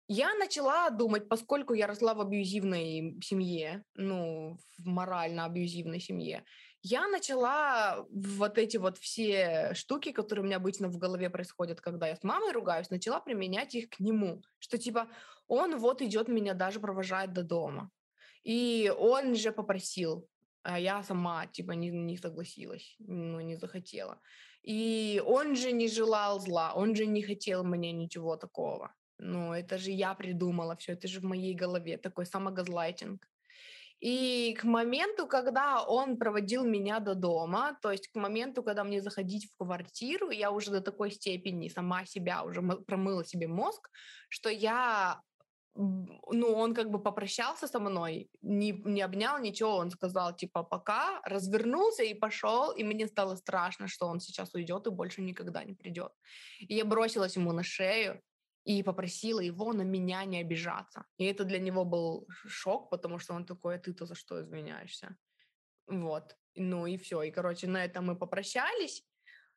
[0.09, 6.43] я начала думать, поскольку я росла в абьюзивной семье, ну, в морально абьюзивной семье,
[6.81, 12.07] я начала вот эти вот все штуки, которые у меня обычно в голове происходят, когда
[12.07, 14.41] я с мамой ругаюсь, начала применять их к нему.
[14.57, 15.09] Что типа
[15.47, 17.91] он вот идет меня даже провожает до дома.
[18.43, 20.27] И он же попросил,
[20.63, 24.19] а я сама, типа, не, не согласилась, ну, не захотела.
[24.63, 28.95] И он же не желал зла, он же не хотел мне ничего такого.
[29.19, 33.27] Ну, это же я придумала все, это же в моей голове, такой самогазлайтинг.
[33.99, 39.01] И к моменту, когда он проводил меня до дома, то есть к моменту, когда мне
[39.01, 43.89] заходить в квартиру, я уже до такой степени сама себя уже промыла себе мозг,
[44.29, 45.21] что я
[45.75, 51.21] ну, он как бы попрощался со мной, не, не обнял ничего, он сказал, типа, пока,
[51.23, 55.73] развернулся и пошел, и мне стало страшно, что он сейчас уйдет и больше никогда не
[55.73, 56.11] придет.
[56.59, 58.21] И я бросилась ему на шею,
[58.69, 61.03] и попросила его на меня не обижаться.
[61.17, 65.17] И это для него был шок, потому что он такой, а ты-то за что извиняешься?
[65.87, 66.35] Вот.
[66.55, 67.23] Ну и все.
[67.23, 69.03] И, короче, на этом мы попрощались.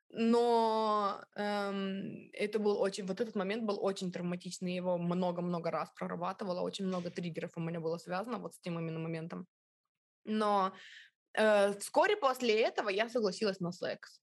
[0.08, 6.62] Но эм, это был очень, вот этот момент был очень травматичный, его много-много раз прорабатывала,
[6.62, 9.46] очень много триггеров у меня было связано вот с тем именно моментом.
[10.24, 10.72] Но
[11.34, 14.21] э, вскоре после этого я согласилась на секс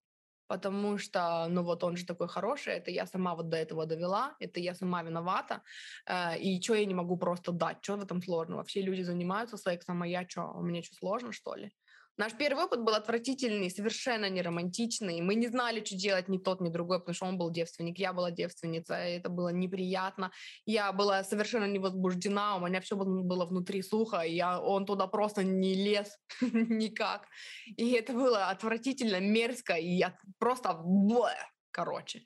[0.50, 4.36] потому что, ну вот он же такой хороший, это я сама вот до этого довела,
[4.40, 5.62] это я сама виновата,
[6.08, 8.64] э, и что я не могу просто дать, что в этом сложного?
[8.64, 11.72] Все люди занимаются сексом, а я что, у меня что, сложно, что ли?
[12.20, 15.22] Наш первый опыт был отвратительный, совершенно не романтичный.
[15.22, 18.12] Мы не знали, что делать ни тот, ни другой, потому что он был девственник, я
[18.12, 20.30] была девственница, и это было неприятно.
[20.66, 25.08] Я была совершенно не возбуждена, у меня все было внутри сухо, и я, он туда
[25.08, 27.26] просто не лез никак.
[27.78, 30.78] И это было отвратительно, мерзко, и я просто...
[31.72, 32.26] Короче.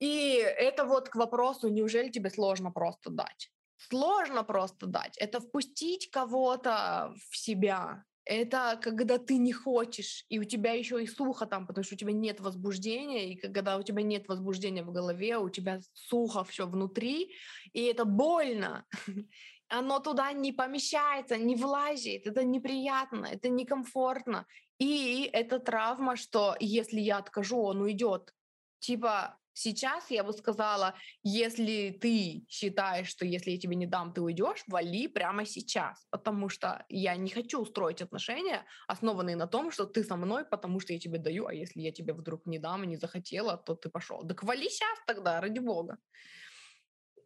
[0.00, 3.50] И это вот к вопросу, неужели тебе сложно просто дать?
[3.78, 5.16] Сложно просто дать.
[5.16, 11.06] Это впустить кого-то в себя, это когда ты не хочешь, и у тебя еще и
[11.06, 14.92] сухо там, потому что у тебя нет возбуждения, и когда у тебя нет возбуждения в
[14.92, 17.32] голове, у тебя сухо все внутри,
[17.72, 18.84] и это больно.
[19.68, 24.46] Оно туда не помещается, не влазит, это неприятно, это некомфортно.
[24.78, 28.34] И это травма, что если я откажу, он уйдет.
[28.80, 34.20] Типа, Сейчас я бы сказала, если ты считаешь, что если я тебе не дам, ты
[34.20, 39.86] уйдешь, вали прямо сейчас, потому что я не хочу устроить отношения, основанные на том, что
[39.86, 42.84] ты со мной, потому что я тебе даю, а если я тебе вдруг не дам
[42.84, 44.28] и не захотела, то ты пошел.
[44.28, 45.96] Так вали сейчас тогда, ради бога.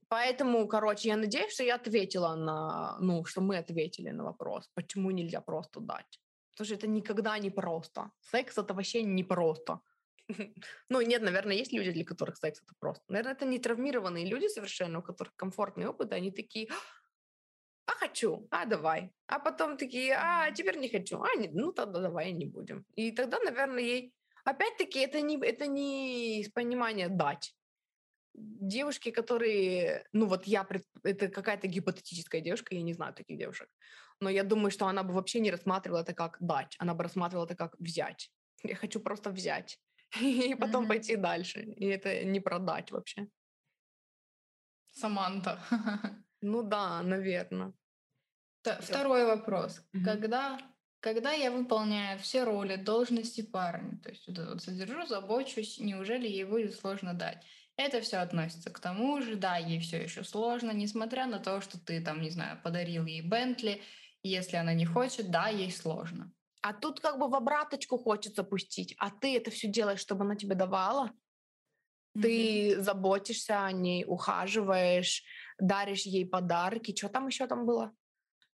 [0.06, 5.10] Поэтому, короче, я надеюсь, что я ответила на, ну, что мы ответили на вопрос, почему
[5.10, 6.20] нельзя просто дать.
[6.52, 8.12] Потому что это никогда не просто.
[8.20, 9.80] Секс это вообще не просто.
[10.88, 13.04] Ну, нет, наверное, есть люди, для которых секс это просто.
[13.08, 16.68] Наверное, это не травмированные люди совершенно, у которых комфортный опыт, они такие,
[17.86, 19.10] а хочу, а давай.
[19.26, 22.84] А потом такие, а теперь не хочу, а не, ну тогда давай не будем.
[22.94, 24.12] И тогда, наверное, ей...
[24.44, 27.54] Опять-таки, это не, это не понимание дать.
[28.32, 30.66] Девушки, которые, ну вот я,
[31.02, 33.68] это какая-то гипотетическая девушка, я не знаю таких девушек,
[34.20, 37.44] но я думаю, что она бы вообще не рассматривала это как дать, она бы рассматривала
[37.44, 38.30] это как взять.
[38.62, 39.78] Я хочу просто взять.
[40.20, 40.88] И потом mm-hmm.
[40.88, 41.60] пойти дальше.
[41.60, 43.28] И это не продать вообще.
[44.92, 45.58] Саманта.
[46.42, 47.74] Ну да, наверное.
[48.62, 49.82] Второй вопрос.
[49.92, 50.04] Mm-hmm.
[50.04, 50.58] Когда,
[51.00, 56.44] когда я выполняю все роли, должности парня, то есть вот, вот содержу, забочусь, неужели ей
[56.44, 57.44] будет сложно дать?
[57.76, 61.78] Это все относится к тому же, да, ей все еще сложно, несмотря на то, что
[61.78, 63.82] ты там, не знаю, подарил ей Бентли,
[64.22, 66.32] если она не хочет, да, ей сложно.
[66.62, 70.36] А тут как бы в обраточку хочется пустить, а ты это все делаешь, чтобы она
[70.36, 71.10] тебе давала.
[72.16, 72.22] Mm-hmm.
[72.22, 75.24] Ты заботишься о ней, ухаживаешь,
[75.58, 76.94] даришь ей подарки.
[76.96, 77.94] Что там еще там было?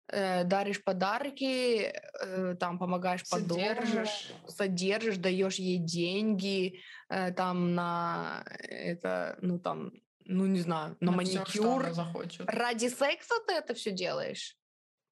[0.09, 1.91] Э, даришь подарки,
[2.21, 4.05] э, там помогаешь по дому,
[4.49, 9.93] содержишь, даешь ей деньги, э, там на это, ну там,
[10.27, 11.91] ну не знаю, на, на маникюр.
[11.91, 14.59] Все, Ради секса ты это все делаешь,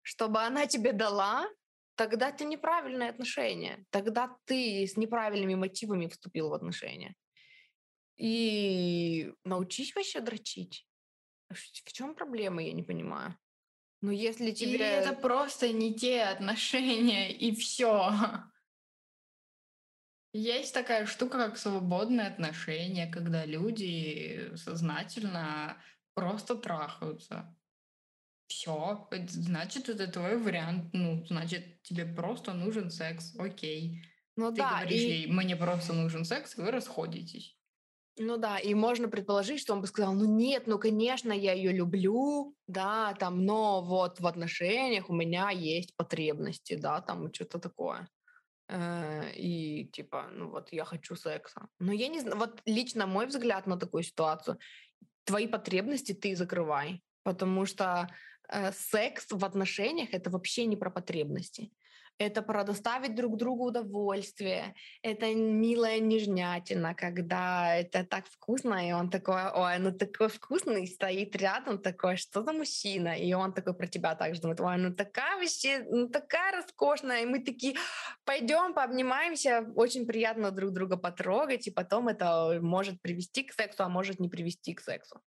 [0.03, 1.47] чтобы она тебе дала,
[1.95, 3.85] тогда это неправильное отношение.
[3.91, 7.15] Тогда ты с неправильными мотивами вступил в отношения.
[8.17, 10.87] И научись вообще дрочить.
[11.51, 13.37] В чем проблема, я не понимаю.
[14.01, 14.75] Ну, если тебе...
[14.75, 18.13] Или это просто не те отношения, и все.
[20.33, 25.83] Есть такая штука, как свободные отношения, когда люди сознательно
[26.15, 27.55] просто трахаются
[28.53, 30.91] все, значит, это твой вариант.
[30.93, 33.35] Ну, значит, тебе просто нужен секс.
[33.39, 34.03] Окей.
[34.37, 34.71] Ну Ты да.
[34.71, 35.09] говоришь и...
[35.09, 37.57] ей, мне просто нужен секс, вы расходитесь.
[38.19, 41.73] Ну да, и можно предположить, что он бы сказал, ну нет, ну конечно, я ее
[41.73, 48.09] люблю, да, там, но вот в отношениях у меня есть потребности, да, там что-то такое.
[48.69, 51.69] Э, и типа, ну вот я хочу секса.
[51.79, 54.59] Но я не знаю, вот лично мой взгляд на такую ситуацию,
[55.25, 58.15] твои потребности ты закрывай, потому что э,
[58.73, 61.71] секс в отношениях это вообще не про потребности.
[62.19, 69.11] это про доставить друг другу удовольствие, это милая нежнятина, когда это так вкусно, и он
[69.11, 73.19] такой, ой, ну такой вкусный, стоит рядом такой, что за мужчина?
[73.19, 77.27] И он такой про тебя также думает, ой, ну такая вообще, ну такая роскошная, и
[77.27, 77.77] мы такие,
[78.25, 83.89] пойдем, пообнимаемся, очень приятно друг друга потрогать, и потом это может привести к сексу, а
[83.89, 85.21] может не привести к сексу.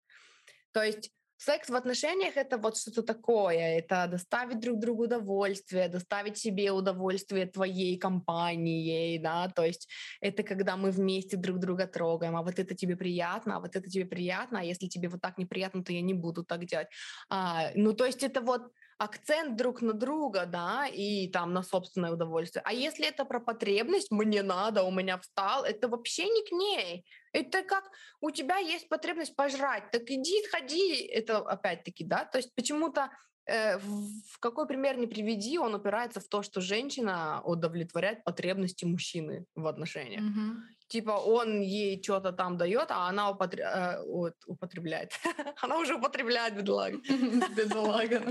[0.72, 3.77] То есть Секс в отношениях это вот что-то такое.
[3.77, 9.89] Это доставить друг другу удовольствие, доставить себе удовольствие твоей компанией, да, то есть
[10.21, 13.89] это когда мы вместе друг друга трогаем, а вот это тебе приятно, а вот это
[13.89, 16.88] тебе приятно, а если тебе вот так неприятно, то я не буду так делать.
[17.29, 22.11] А, ну, то есть это вот акцент друг на друга, да, и там на собственное
[22.11, 22.63] удовольствие.
[22.65, 27.05] А если это про потребность, мне надо, у меня встал, это вообще не к ней.
[27.34, 27.84] Это как
[28.21, 31.05] у тебя есть потребность пожрать, так иди, сходи.
[31.05, 33.09] Это опять-таки, да, то есть почему-то
[33.45, 39.45] э, в какой пример не приведи, он упирается в то, что женщина удовлетворяет потребности мужчины
[39.55, 40.21] в отношениях.
[40.21, 40.73] Mm-hmm.
[40.88, 43.65] Типа он ей что-то там дает, а она употреб...
[43.65, 45.11] э, вот, употребляет.
[45.61, 46.97] она уже употребляет, бедолага.
[47.57, 48.21] бедолага.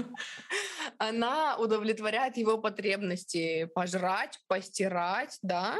[0.98, 5.76] она удовлетворяет его потребности пожрать, постирать, да,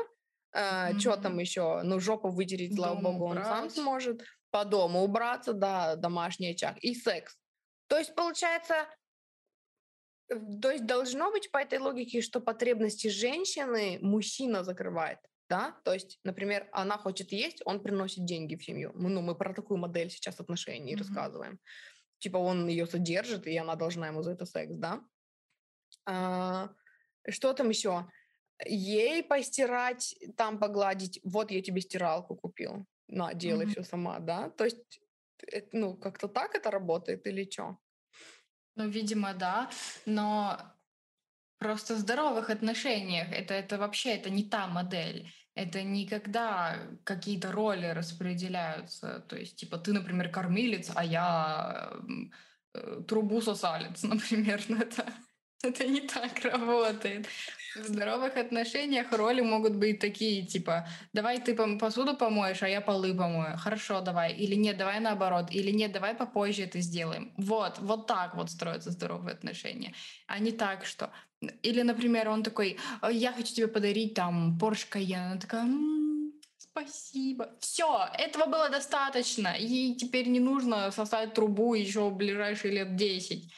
[0.55, 0.99] mm-hmm.
[0.99, 1.83] Что там еще?
[1.83, 4.23] Ну, жопу вытереть, слава богу, он сам сможет.
[4.51, 6.77] По дому убраться, да, домашний очаг.
[6.81, 7.39] И секс.
[7.87, 8.87] То есть, получается,
[10.29, 15.19] э, то есть должно быть по этой логике, что потребности женщины мужчина закрывает.
[15.49, 15.75] Да?
[15.85, 18.93] То есть, например, она хочет есть, он приносит деньги в семью.
[18.95, 20.99] Ну, мы про такую модель сейчас отношений mm-hmm.
[20.99, 21.59] рассказываем.
[22.19, 25.01] Типа он ее содержит, и она должна ему за это секс, да?
[26.07, 26.71] А,
[27.29, 28.07] что там еще?
[28.67, 33.71] Ей постирать, там погладить, вот я тебе стиралку купил, на, делай mm-hmm.
[33.71, 34.51] все сама, да?
[34.51, 35.01] То есть,
[35.73, 37.79] ну, как-то так это работает или что?
[38.77, 39.71] Ну, видимо, да,
[40.07, 40.59] но
[41.59, 45.31] просто в здоровых отношениях это, это вообще это не та модель.
[45.55, 49.21] Это не когда какие-то роли распределяются.
[49.29, 51.93] То есть, типа, ты, например, кормилец, а я
[52.75, 54.63] э, трубу сосалец, например.
[54.69, 55.13] Но это,
[55.63, 57.29] это не так работает.
[57.75, 63.15] В здоровых отношениях роли могут быть такие, типа, давай ты посуду помоешь, а я полы
[63.15, 63.57] помою.
[63.57, 64.35] Хорошо, давай.
[64.35, 65.47] Или нет, давай наоборот.
[65.51, 67.33] Или нет, давай попозже это сделаем.
[67.39, 69.95] Вот, вот так вот строятся здоровые отношения.
[70.27, 71.11] А не так, что...
[71.63, 72.79] Или, например, он такой,
[73.11, 75.33] я хочу тебе подарить там Porsche Cayenne.
[75.33, 75.67] Она такая,
[76.59, 77.57] спасибо.
[77.59, 79.57] Все, этого было достаточно.
[79.59, 83.53] Ей теперь не нужно сосать трубу еще в ближайшие лет 10.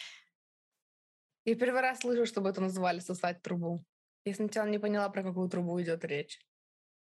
[1.47, 3.85] Я первый раз слышу, чтобы это называли сосать трубу.
[4.25, 6.41] Я сначала не поняла, про какую трубу идет речь.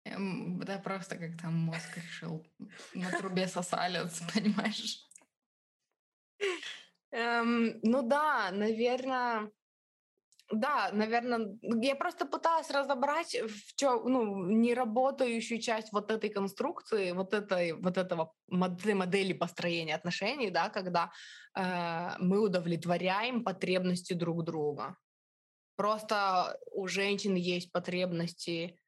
[0.04, 2.44] Эм, да просто как там мозг решил
[2.94, 5.08] на трубе сосалец, понимаешь?
[7.12, 9.52] Эм, ну да, наверное,
[10.50, 17.32] да, наверное, я просто пыталась разобрать в чё, ну, неработающую часть вот этой конструкции, вот
[17.34, 21.10] этой, вот этого модели, модели построения отношений, да, когда
[21.56, 24.96] э, мы удовлетворяем потребности друг друга.
[25.76, 28.78] Просто у женщин есть потребности,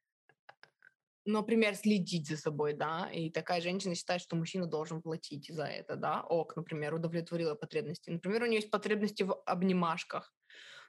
[1.25, 5.95] например, следить за собой, да, и такая женщина считает, что мужчина должен платить за это,
[5.95, 8.11] да, ок, например, удовлетворила потребности.
[8.11, 10.33] Например, у нее есть потребности в обнимашках,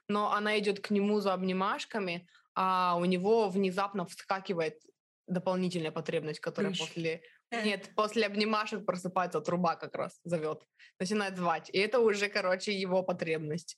[0.07, 4.79] но она идет к нему за обнимашками, а у него внезапно вскакивает
[5.27, 6.87] дополнительная потребность, которая Прыщ.
[6.87, 7.21] после...
[7.49, 7.63] Э.
[7.63, 10.65] Нет, после обнимашек просыпается труба как раз зовет,
[10.99, 11.69] начинает звать.
[11.69, 13.77] И это уже, короче, его потребность.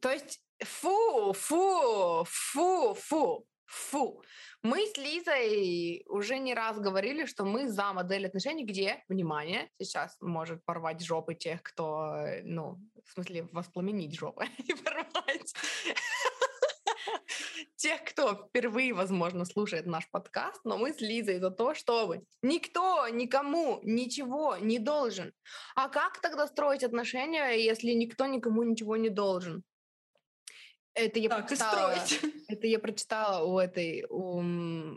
[0.00, 4.22] То есть Фу, фу, фу, фу, фу.
[4.62, 10.16] Мы с Лизой уже не раз говорили, что мы за модель отношений, где, внимание, сейчас
[10.20, 15.54] может порвать жопы тех, кто, э, ну, в смысле, воспламенить жопы, не порвать.
[17.76, 23.08] Тех, кто впервые, возможно, слушает наш подкаст, но мы с Лизой за то, чтобы никто
[23.08, 25.32] никому ничего не должен.
[25.76, 29.62] А как тогда строить отношения, если никто никому ничего не должен?
[30.98, 31.94] Это я, так, прочитала,
[32.48, 34.40] это я прочитала у этой у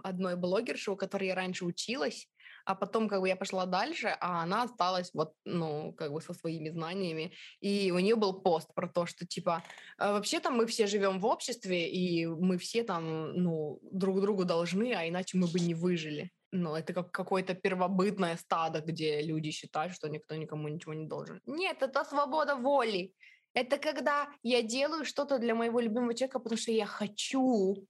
[0.04, 2.28] одной блогерши, у которой я раньше училась,
[2.66, 6.34] а потом как бы я пошла дальше, а она осталась вот, ну, как бы со
[6.34, 7.34] своими знаниями.
[7.60, 9.64] И у нее был пост про то, что типа
[9.98, 14.94] «А вообще-то мы все живем в обществе, и мы все там, ну, друг другу должны,
[14.94, 16.32] а иначе мы бы не выжили.
[16.54, 21.40] Ну, это как какое-то первобытное стадо, где люди считают, что никто никому ничего не должен.
[21.46, 23.14] Нет, это свобода воли.
[23.54, 27.86] Это когда я делаю что-то для моего любимого человека, потому что я хочу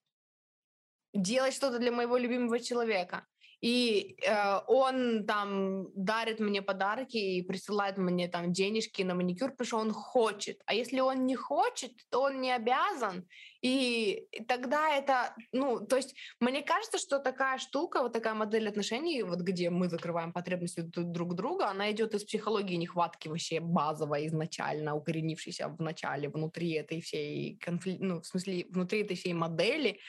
[1.14, 3.28] делать что-то для моего любимого человека.
[3.62, 9.68] И э, он там дарит мне подарки и присылает мне там денежки на маникюр, потому
[9.68, 10.60] что он хочет.
[10.66, 13.28] А если он не хочет, то он не обязан.
[13.62, 19.22] И тогда это, ну, то есть мне кажется, что такая штука, вот такая модель отношений,
[19.22, 24.96] вот где мы закрываем потребности друг друга, она идет из психологии нехватки вообще базовой изначально,
[24.96, 27.98] укоренившейся в начале, внутри этой всей конфли...
[28.00, 30.00] ну, в смысле, внутри этой всей модели,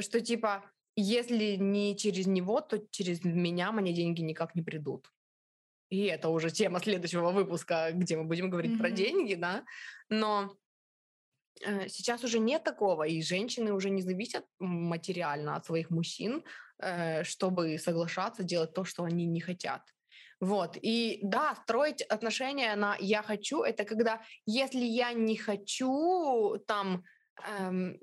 [0.00, 0.64] что типа
[1.00, 5.12] если не через него, то через меня мне деньги никак не придут.
[5.90, 8.78] И это уже тема следующего выпуска, где мы будем говорить mm-hmm.
[8.78, 9.64] про деньги, да.
[10.10, 10.56] Но
[11.64, 16.42] э, сейчас уже нет такого, и женщины уже не зависят материально от своих мужчин,
[16.78, 19.82] э, чтобы соглашаться делать то, что они не хотят.
[20.40, 20.76] Вот.
[20.82, 27.04] И да, строить отношения на «я хочу»— это когда, если я не хочу там
[27.58, 27.98] эм,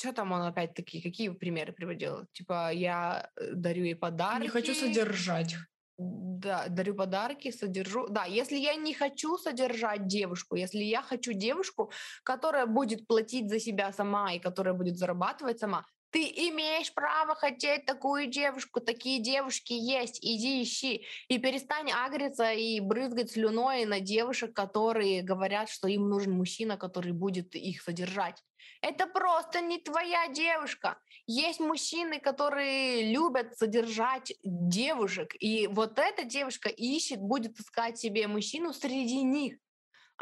[0.00, 2.26] что там он опять-таки, какие примеры приводил?
[2.32, 4.42] Типа, я э, дарю ей подарки.
[4.42, 5.56] Не хочу содержать.
[5.98, 8.08] Да, дарю подарки, содержу.
[8.08, 11.92] Да, если я не хочу содержать девушку, если я хочу девушку,
[12.22, 17.86] которая будет платить за себя сама и которая будет зарабатывать сама, ты имеешь право хотеть
[17.86, 21.06] такую девушку, такие девушки есть, иди ищи.
[21.28, 27.12] И перестань агриться и брызгать слюной на девушек, которые говорят, что им нужен мужчина, который
[27.12, 28.42] будет их содержать.
[28.82, 30.98] Это просто не твоя девушка.
[31.26, 38.72] Есть мужчины, которые любят содержать девушек, и вот эта девушка ищет, будет искать себе мужчину
[38.72, 39.58] среди них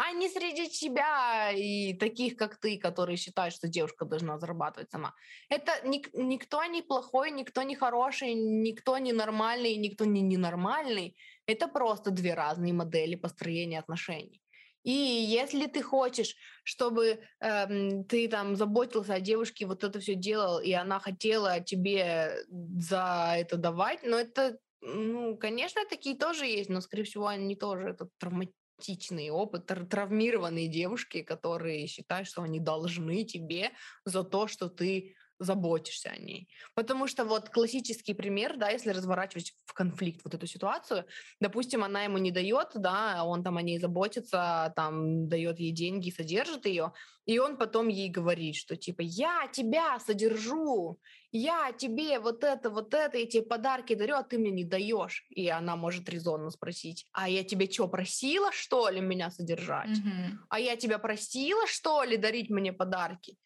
[0.00, 5.14] а не среди тебя и таких, как ты, которые считают, что девушка должна зарабатывать сама.
[5.48, 11.16] Это ник- никто не плохой, никто не хороший, никто не нормальный, никто не ненормальный.
[11.46, 14.40] Это просто две разные модели построения отношений.
[14.84, 20.60] И если ты хочешь, чтобы эм, ты там заботился о девушке, вот это все делал,
[20.60, 22.44] и она хотела тебе
[22.78, 27.88] за это давать, но это, ну, конечно, такие тоже есть, но, скорее всего, они тоже
[27.88, 28.44] это травма
[28.78, 33.72] травматичный опыт, травмированные девушки, которые считают, что они должны тебе
[34.04, 36.48] за то, что ты заботишься о ней.
[36.74, 41.04] Потому что вот классический пример, да, если разворачивать в конфликт вот эту ситуацию,
[41.40, 46.10] допустим, она ему не дает, да, он там о ней заботится, там дает ей деньги,
[46.10, 46.92] содержит ее,
[47.24, 50.98] и он потом ей говорит, что типа я тебя содержу,
[51.30, 55.26] я тебе вот это, вот это, я тебе подарки дарю, а ты мне не даешь.
[55.28, 59.90] И она может резонно спросить, а я тебе что, просила, что ли, меня содержать?
[59.98, 60.30] Mm-hmm.
[60.48, 63.36] А я тебя просила, что ли, дарить мне подарки?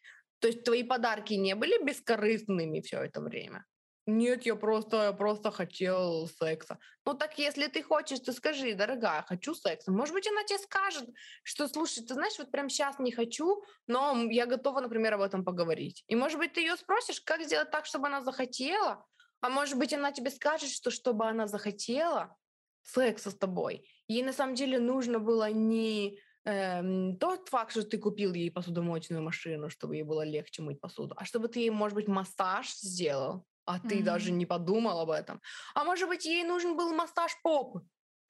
[0.43, 3.65] То есть твои подарки не были бескорыстными все это время?
[4.05, 6.79] Нет, я просто, я просто хотел секса.
[7.05, 9.93] Ну так если ты хочешь, ты скажи, дорогая, хочу секса.
[9.93, 11.09] Может быть, она тебе скажет,
[11.43, 15.45] что, слушай, ты знаешь, вот прям сейчас не хочу, но я готова, например, об этом
[15.45, 16.03] поговорить.
[16.07, 19.05] И может быть, ты ее спросишь, как сделать так, чтобы она захотела,
[19.39, 22.35] а может быть, она тебе скажет, что чтобы она захотела
[22.81, 27.97] секса с тобой, ей на самом деле нужно было не эм, тот факт, что ты
[27.97, 31.95] купил ей посудомоечную машину, чтобы ей было легче мыть посуду, а чтобы ты ей, может
[31.95, 34.03] быть, массаж сделал, а ты mm-hmm.
[34.03, 35.41] даже не подумал об этом.
[35.73, 37.81] А может быть, ей нужен был массаж попы,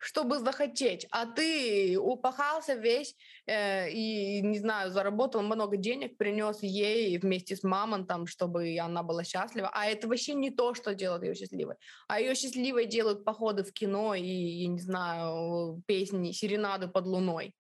[0.04, 3.16] чтобы захотеть, а ты упахался весь
[3.48, 9.24] э, и, не знаю, заработал много денег, принес ей вместе с мамонтом, чтобы она была
[9.24, 9.72] счастлива.
[9.74, 11.76] А это вообще не то, что делает ее счастливой.
[12.10, 17.56] А ее счастливой делают походы в кино и, я не знаю, песни, серенады под луной.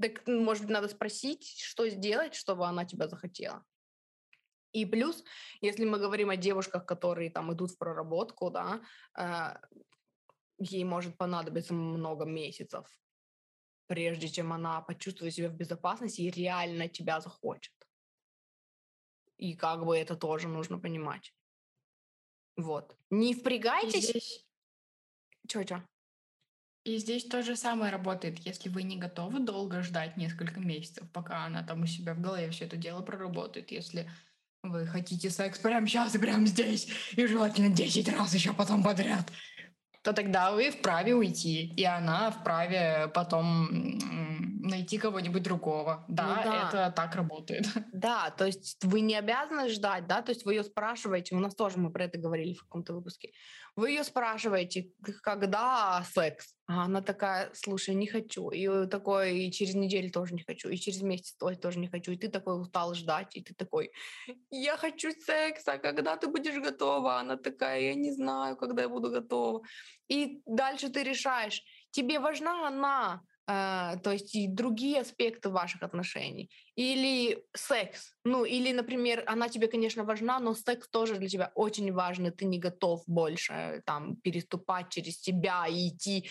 [0.00, 3.64] Так, может быть, надо спросить, что сделать, чтобы она тебя захотела.
[4.72, 5.24] И плюс,
[5.60, 8.82] если мы говорим о девушках, которые там идут в проработку, да,
[9.18, 9.56] э,
[10.58, 12.86] ей может понадобиться много месяцев,
[13.86, 17.72] прежде чем она почувствует себя в безопасности и реально тебя захочет.
[19.38, 21.34] И как бы это тоже нужно понимать.
[22.56, 22.96] Вот.
[23.10, 24.10] Не впрягайтесь.
[24.10, 24.46] Здесь...
[25.48, 25.82] Чё-чё?
[26.84, 31.44] И здесь то же самое работает, если вы не готовы долго ждать несколько месяцев, пока
[31.44, 33.70] она там у себя в голове все это дело проработает.
[33.70, 34.10] Если
[34.62, 39.30] вы хотите секс прямо сейчас и прямо здесь, и желательно 10 раз еще потом подряд,
[40.02, 43.68] то тогда вы вправе уйти, и она вправе потом
[44.62, 46.04] найти кого-нибудь другого.
[46.08, 47.66] Да, ну, да, это так работает.
[47.92, 51.54] Да, то есть вы не обязаны ждать, да, то есть вы ее спрашиваете, у нас
[51.54, 53.32] тоже мы про это говорили в каком-то выпуске,
[53.76, 54.90] вы ее спрашиваете,
[55.22, 58.50] когда секс, а она такая, слушай, не хочу.
[58.50, 62.12] И такой, и через неделю тоже не хочу, и через месяц тоже не хочу.
[62.12, 63.90] И ты такой устал ждать, и ты такой,
[64.50, 67.20] я хочу секса, когда ты будешь готова?
[67.20, 69.62] Она такая, я не знаю, когда я буду готова.
[70.08, 76.50] И дальше ты решаешь, тебе важна она, э, то есть и другие аспекты ваших отношений,
[76.74, 81.90] или секс, ну или, например, она тебе, конечно, важна, но секс тоже для тебя очень
[81.90, 86.28] важный, ты не готов больше там переступать через себя и идти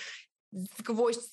[0.78, 1.32] сквозь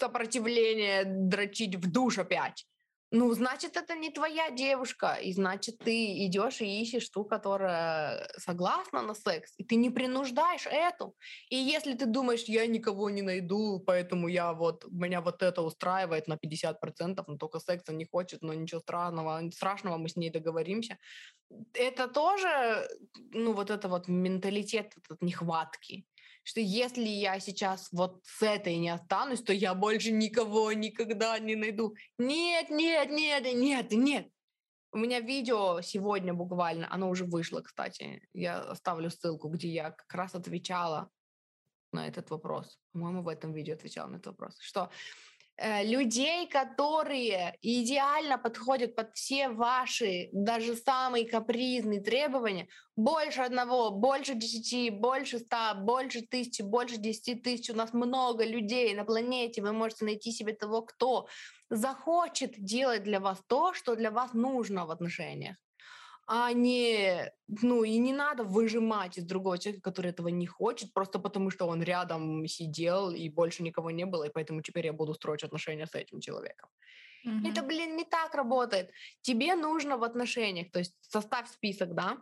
[0.00, 2.66] сопротивление, дрочить в душ опять
[3.12, 9.02] ну, значит, это не твоя девушка, и значит, ты идешь и ищешь ту, которая согласна
[9.02, 11.14] на секс, и ты не принуждаешь эту.
[11.50, 16.26] И если ты думаешь, я никого не найду, поэтому я вот, меня вот это устраивает
[16.26, 20.96] на 50%, но только секса не хочет, но ничего странного, страшного, мы с ней договоримся,
[21.74, 22.88] это тоже,
[23.32, 26.06] ну, вот это вот менталитет этот нехватки
[26.42, 31.56] что если я сейчас вот с этой не останусь, то я больше никого никогда не
[31.56, 31.94] найду.
[32.18, 34.28] Нет, нет, нет, нет, нет.
[34.92, 38.28] У меня видео сегодня буквально, оно уже вышло, кстати.
[38.34, 41.10] Я оставлю ссылку, где я как раз отвечала
[41.92, 42.78] на этот вопрос.
[42.92, 44.58] По-моему, в этом видео отвечала на этот вопрос.
[44.60, 44.90] Что
[45.84, 54.90] людей, которые идеально подходят под все ваши, даже самые капризные требования, больше одного, больше десяти,
[54.90, 57.70] больше ста, больше тысячи, больше десяти тысяч.
[57.70, 59.62] У нас много людей на планете.
[59.62, 61.28] Вы можете найти себе того, кто
[61.70, 65.56] захочет делать для вас то, что для вас нужно в отношениях
[66.34, 71.18] а не, ну, и не надо выжимать из другого человека, который этого не хочет, просто
[71.18, 75.12] потому что он рядом сидел и больше никого не было, и поэтому теперь я буду
[75.12, 76.70] строить отношения с этим человеком.
[77.26, 77.50] Mm-hmm.
[77.50, 78.90] Это, блин, не так работает.
[79.20, 82.16] Тебе нужно в отношениях, то есть составь список, да?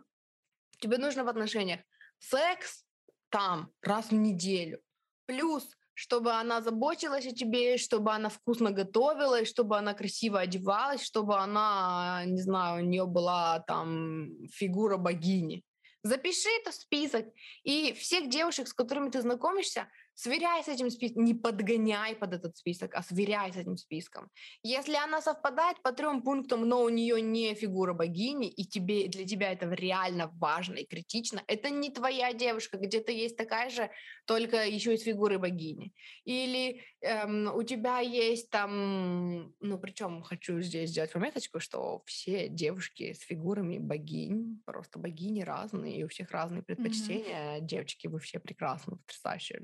[0.81, 1.79] Тебе нужно в отношениях
[2.19, 2.83] секс
[3.29, 4.81] там раз в неделю,
[5.25, 11.03] плюс чтобы она заботилась о тебе, чтобы она вкусно готовила, и чтобы она красиво одевалась,
[11.03, 15.63] чтобы она, не знаю, у нее была там фигура богини.
[16.03, 17.27] Запиши это в список,
[17.63, 19.87] и всех девушек, с которыми ты знакомишься,
[20.23, 24.29] Сверяй с этим списком, не подгоняй под этот список, а сверяй с этим списком.
[24.61, 29.25] Если она совпадает по трем пунктам, но у нее не фигура богини, и тебе, для
[29.25, 33.89] тебя это реально важно и критично, это не твоя девушка, где-то есть такая же,
[34.27, 35.91] только еще и с фигурой богини.
[36.23, 43.13] Или эм, у тебя есть там, ну причем хочу здесь сделать пометочку, что все девушки
[43.13, 47.57] с фигурами богинь, просто богини разные, и у всех разные предпочтения.
[47.57, 47.61] Mm-hmm.
[47.61, 49.61] Девочки, вы все прекрасны, потрясающие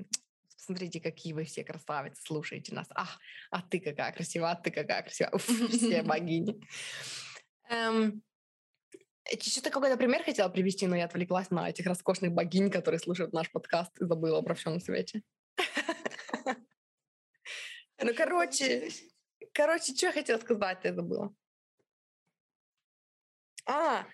[0.68, 2.86] смотрите, какие вы все красавицы, слушайте нас.
[2.94, 3.18] Ах,
[3.50, 5.32] а ты какая красивая, а ты какая красивая.
[5.32, 6.60] Уф, все богини.
[7.70, 8.22] Эм,
[9.40, 13.50] что-то какой-то пример хотела привести, но я отвлеклась на этих роскошных богинь, которые слушают наш
[13.50, 15.22] подкаст и забыла обо всем на свете.
[18.00, 18.90] Ну, короче,
[19.52, 21.34] короче, что я хотела сказать, я забыла.
[23.66, 24.06] А,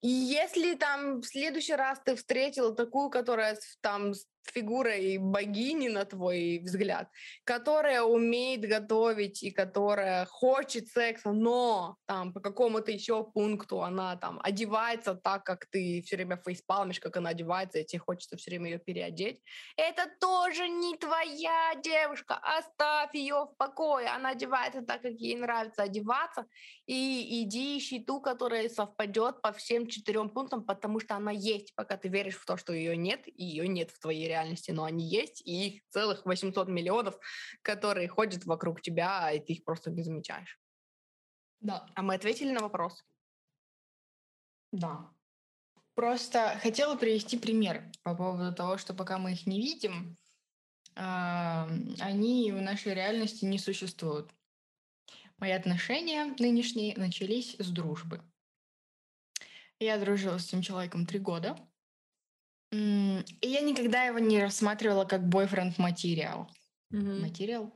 [0.00, 4.14] и если там в следующий раз ты встретила такую, которая там
[4.50, 7.08] фигурой богини, на твой взгляд,
[7.44, 14.40] которая умеет готовить и которая хочет секса, но там по какому-то еще пункту она там
[14.42, 18.70] одевается так, как ты все время фейспалмишь, как она одевается, и тебе хочется все время
[18.70, 19.42] ее переодеть.
[19.76, 22.38] Это тоже не твоя девушка.
[22.42, 24.08] Оставь ее в покое.
[24.08, 26.46] Она одевается так, как ей нравится одеваться,
[26.88, 31.98] и иди ищи ту, которая совпадет по всем четырем пунктам, потому что она есть, пока
[31.98, 35.06] ты веришь в то, что ее нет, и ее нет в твоей реальности но они
[35.06, 37.18] есть, и их целых 800 миллионов,
[37.60, 40.58] которые ходят вокруг тебя, и ты их просто не замечаешь.
[41.60, 41.86] Да.
[41.94, 43.04] А мы ответили на вопрос?
[44.72, 45.10] Да.
[45.94, 50.16] Просто хотела привести пример по поводу того, что пока мы их не видим,
[50.94, 54.32] они в нашей реальности не существуют.
[55.38, 58.20] Мои отношения нынешние начались с дружбы.
[59.78, 61.56] Я дружила с этим человеком три года.
[62.72, 66.50] И я никогда его не рассматривала как бойфренд материал.
[66.90, 67.72] Материал?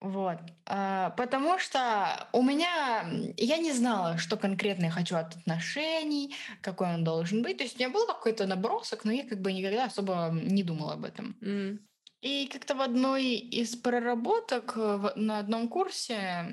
[0.00, 0.38] Вот.
[0.66, 3.06] А, потому что у меня...
[3.38, 7.56] Я не знала, что конкретно я хочу от отношений, какой он должен быть.
[7.56, 10.94] То есть у меня был какой-то набросок, но я как бы никогда особо не думала
[10.94, 11.38] об этом.
[11.40, 11.78] Mm.
[12.24, 16.46] И как-то в одной из проработок э, на одном курсе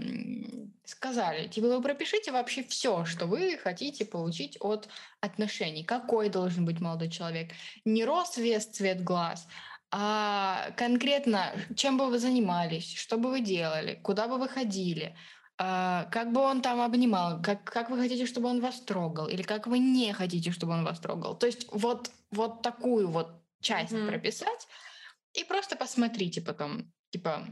[0.83, 4.89] сказали, типа, вы пропишите вообще все, что вы хотите получить от
[5.21, 5.85] отношений.
[5.85, 7.51] Какой должен быть молодой человек?
[7.85, 9.47] Не рост, вес, цвет глаз,
[9.91, 15.15] а конкретно, чем бы вы занимались, что бы вы делали, куда бы вы ходили,
[15.57, 19.41] а, как бы он там обнимал, как, как вы хотите, чтобы он вас трогал, или
[19.41, 21.33] как вы не хотите, чтобы он вас трогал.
[21.33, 24.07] То есть вот, вот такую вот часть mm-hmm.
[24.09, 24.67] прописать,
[25.33, 27.47] и просто посмотрите потом, типа,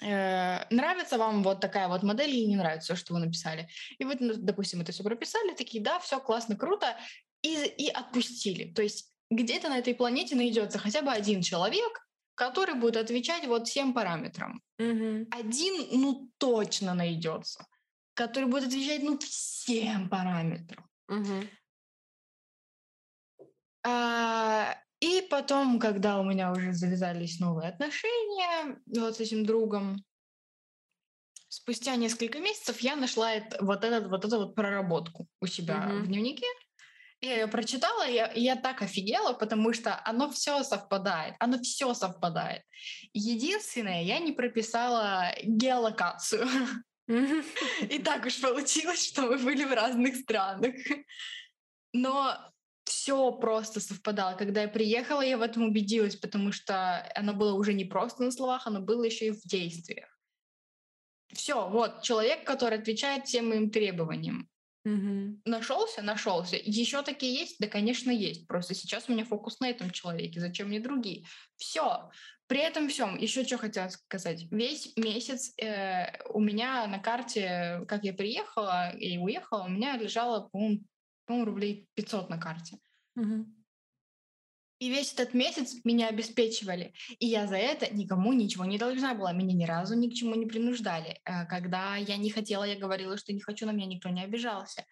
[0.00, 3.68] э, нравится вам вот такая вот модель или не нравится, что вы написали.
[3.98, 6.96] И вы, ну, допустим, это все прописали, такие, да, все классно, круто,
[7.42, 8.72] и, и отпустили.
[8.72, 13.68] То есть где-то на этой планете найдется хотя бы один человек, который будет отвечать вот
[13.68, 14.60] всем параметрам.
[14.78, 15.28] Мгм.
[15.30, 17.66] Один, ну, точно найдется,
[18.14, 20.88] который будет отвечать, ну, всем параметрам.
[21.08, 21.48] Мгм.
[23.86, 30.02] А, и потом, когда у меня уже завязались новые отношения вот с этим другом,
[31.48, 35.94] спустя несколько месяцев я нашла эт- вот, этот, вот эту вот проработку у себя в
[35.94, 36.06] Мгм.
[36.06, 36.46] дневнике.
[37.20, 42.62] Я ее прочитала, я, я так офигела, потому что оно все совпадает, оно все совпадает.
[43.12, 46.48] Единственное, я не прописала геолокацию.
[47.90, 50.74] И так уж получилось, что мы были в разных странах.
[51.92, 52.53] Но
[53.04, 54.34] все просто совпадало.
[54.34, 58.30] Когда я приехала, я в этом убедилась, потому что оно было уже не просто на
[58.30, 60.08] словах, оно было еще и в действиях.
[61.30, 64.48] Все, вот человек, который отвечает всем моим требованиям.
[64.84, 65.42] Мгм.
[65.44, 66.56] Нашелся, нашелся.
[66.56, 67.56] Еще такие есть?
[67.58, 68.46] Да, конечно, есть.
[68.46, 70.40] Просто сейчас у меня фокус на этом человеке.
[70.40, 71.26] Зачем мне другие?
[71.56, 72.10] Все.
[72.46, 74.46] При этом всем, еще что хотела сказать.
[74.50, 80.48] Весь месяц э, у меня на карте, как я приехала и уехала, у меня лежало,
[80.48, 80.80] по-моему,
[81.26, 82.78] по-моему, рублей 500 на карте.
[84.80, 86.92] И весь этот месяц меня обеспечивали.
[87.18, 89.32] И я за это никому ничего не должна была.
[89.32, 91.20] Меня ни разу ни к чему не принуждали.
[91.24, 94.84] Э, Когда я не хотела, я говорила, что не хочу, на меня никто не обижался.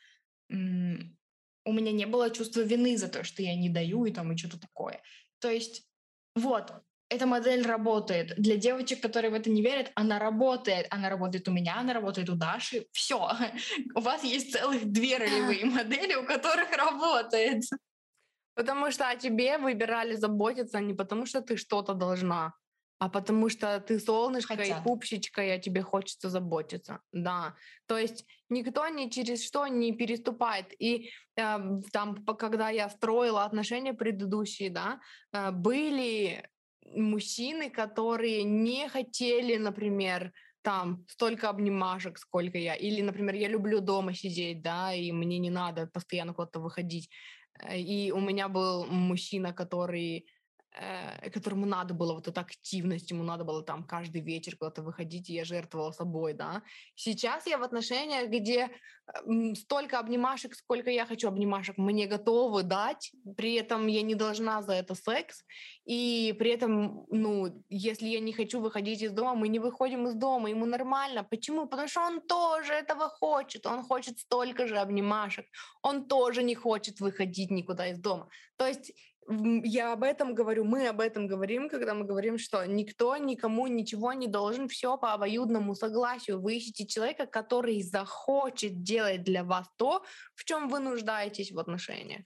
[0.48, 4.36] У меня не было чувства вины за то, что я не даю и там и
[4.36, 5.00] что-то такое.
[5.40, 5.86] То есть
[6.34, 6.72] вот,
[7.12, 8.34] эта модель работает.
[8.36, 10.86] Для девочек, которые в это не верят, она работает.
[10.90, 12.86] Она работает у меня, она работает у Даши.
[12.92, 13.30] Все.
[13.94, 17.64] У вас есть целых две ролевые модели, у которых работает.
[18.54, 22.52] Потому что о тебе выбирали заботиться не потому, что ты что-то должна,
[22.98, 24.80] а потому что ты солнышко Хотят.
[24.80, 27.00] и пупсичка, и о тебе хочется заботиться.
[27.12, 27.54] Да.
[27.86, 30.66] То есть никто ни через что не переступает.
[30.78, 31.58] И э,
[31.92, 35.00] там, когда я строила отношения предыдущие, да,
[35.32, 36.48] э, были
[36.94, 40.32] мужчины, которые не хотели, например,
[40.62, 42.74] там столько обнимашек, сколько я.
[42.74, 47.10] Или, например, я люблю дома сидеть, да, и мне не надо постоянно куда-то выходить.
[47.60, 50.26] Э, И у меня был мужчина, который
[51.32, 55.34] которому надо было вот эта активность, ему надо было там каждый вечер куда-то выходить, и
[55.34, 56.62] я жертвовала собой, да.
[56.94, 58.70] Сейчас я в отношениях, где
[59.06, 64.62] э, столько обнимашек, сколько я хочу обнимашек, мне готовы дать, при этом я не должна
[64.62, 65.44] за это секс,
[65.84, 70.14] и при этом, ну, если я не хочу выходить из дома, мы не выходим из
[70.14, 71.24] дома, ему нормально.
[71.24, 71.66] Почему?
[71.66, 75.46] Потому что он тоже этого хочет, он хочет столько же обнимашек,
[75.82, 78.28] он тоже не хочет выходить никуда из дома.
[78.56, 78.92] То есть
[79.28, 84.12] я об этом говорю, мы об этом говорим, когда мы говорим, что никто никому ничего
[84.12, 86.40] не должен, все по обоюдному согласию.
[86.40, 90.04] Вы ищете человека, который захочет делать для вас то,
[90.34, 92.22] в чем вы нуждаетесь в отношениях.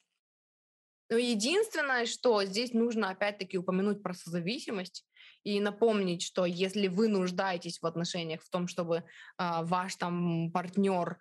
[1.08, 5.04] Но единственное, что здесь нужно опять-таки упомянуть про созависимость
[5.44, 9.04] и напомнить, что если вы нуждаетесь в отношениях в том, чтобы
[9.36, 11.16] а, ваш там партнер э,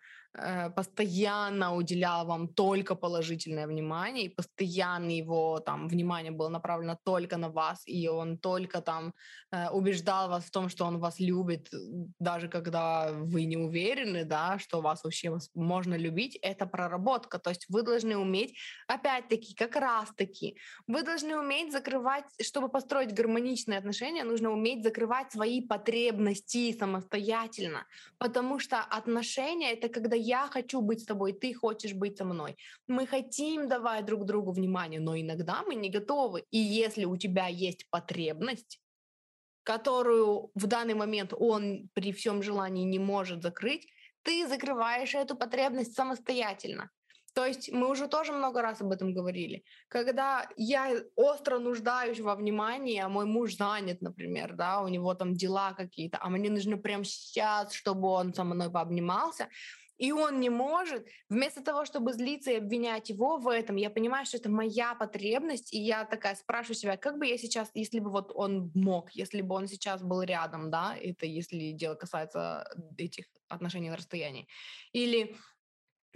[0.75, 7.49] постоянно уделял вам только положительное внимание, и постоянно его там внимание было направлено только на
[7.49, 9.13] вас, и он только там
[9.51, 11.77] э, убеждал вас в том, что он вас любит, э,
[12.19, 17.39] даже когда вы не уверены, да, что вас вообще можно любить, это проработка.
[17.39, 18.57] То есть вы должны уметь,
[18.87, 20.57] опять-таки, как раз-таки,
[20.87, 27.85] вы должны уметь закрывать, чтобы построить гармоничные отношения, нужно уметь закрывать свои потребности самостоятельно,
[28.17, 32.57] потому что отношения— это когда я хочу быть с тобой, ты хочешь быть со мной.
[32.87, 36.43] Мы хотим давать друг другу внимание, но иногда мы не готовы.
[36.51, 38.79] И если у тебя есть потребность,
[39.63, 43.87] которую в данный момент он при всем желании не может закрыть,
[44.23, 46.89] ты закрываешь эту потребность самостоятельно.
[47.35, 49.65] То есть мы уже тоже много раз об этом говорили.
[49.89, 55.33] Когда я остро нуждаюсь во внимании, а мой муж занят, например, да, у него там
[55.33, 59.49] дела какие-то, а мне нужно прямо сейчас, чтобы он со мной пообнимался,
[59.97, 64.25] и он не может, вместо того, чтобы злиться и обвинять его в этом, я понимаю,
[64.25, 68.11] что это моя потребность, и я такая спрашиваю себя, как бы я сейчас, если бы
[68.11, 72.65] вот он мог, если бы он сейчас был рядом, да, это если дело касается
[72.97, 74.47] этих отношений на расстоянии,
[74.91, 75.35] или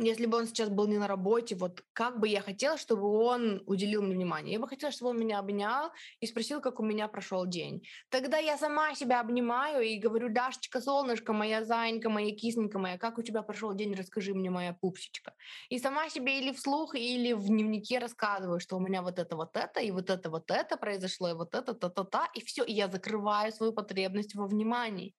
[0.05, 3.61] если бы он сейчас был не на работе, вот как бы я хотела, чтобы он
[3.65, 4.53] уделил мне внимание.
[4.53, 5.91] Я бы хотела, чтобы он меня обнял
[6.21, 7.83] и спросил, как у меня прошел день.
[8.09, 13.17] Тогда я сама себя обнимаю и говорю, Дашечка, солнышко, моя зайка, моя кисненька моя, как
[13.17, 15.33] у тебя прошел день, расскажи мне, моя пупсичка.
[15.69, 19.55] И сама себе или вслух, или в дневнике рассказываю, что у меня вот это, вот
[19.55, 22.87] это, и вот это, вот это произошло, и вот это, та-та-та, и все, и я
[22.87, 25.13] закрываю свою потребность во внимании.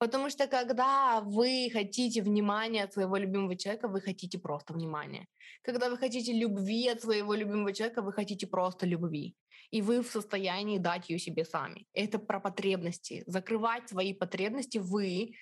[0.00, 5.26] Потому что когда вы хотите внимания от своего любимого человека, вы хотите просто внимания.
[5.62, 9.34] Когда вы хотите любви от своего любимого человека, вы хотите просто любви.
[9.70, 11.86] И вы в состоянии дать ее себе сами.
[11.92, 13.24] Это про потребности.
[13.26, 15.34] Закрывать свои потребности вы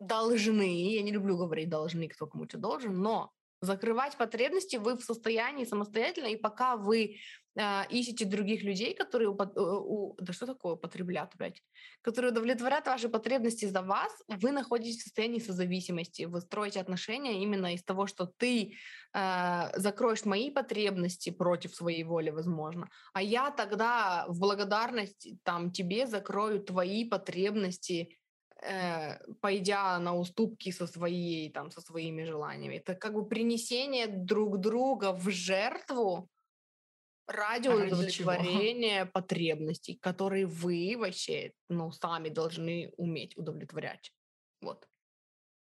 [0.00, 5.66] должны, я не люблю говорить должны, кто кому-то должен, но закрывать потребности вы в состоянии
[5.66, 7.16] самостоятельно, и пока вы
[7.90, 9.56] ищете других людей, которые, упод...
[9.56, 10.14] у...
[10.18, 11.62] да что такое употребляют опять,
[12.02, 17.72] которые удовлетворят ваши потребности за вас, вы находитесь в состоянии созависимости, вы строите отношения именно
[17.72, 18.74] из того, что ты
[19.14, 26.06] э, закроешь мои потребности против своей воли, возможно, а я тогда в благодарность там тебе
[26.06, 28.18] закрою твои потребности
[28.62, 32.76] э, пойдя на уступки со своей, там, со своими желаниями.
[32.76, 36.28] Это как бы принесение друг друга в жертву
[37.26, 44.12] ради Ради удовлетворения потребностей, которые вы вообще, ну, сами должны уметь удовлетворять.
[44.60, 44.86] Вот.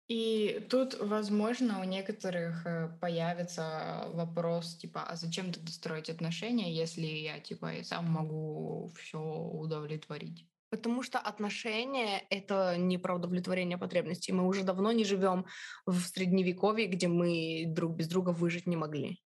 [0.08, 7.06] И тут, возможно, у некоторых э, появится вопрос, типа, а зачем тогда строить отношения, если
[7.06, 10.46] я, типа, и сам могу все удовлетворить?
[10.70, 14.32] Потому что отношения— это не про удовлетворение потребностей.
[14.32, 15.46] Мы уже давно не живем
[15.86, 19.22] в средневековье, где мы друг без друга выжить не могли.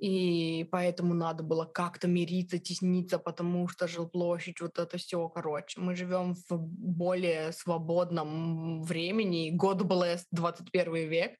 [0.00, 5.78] И поэтому надо было как-то мириться, тесниться, потому что жилплощадь, вот это все, короче.
[5.78, 11.38] Мы живем в более свободном времени, God bless 21 век,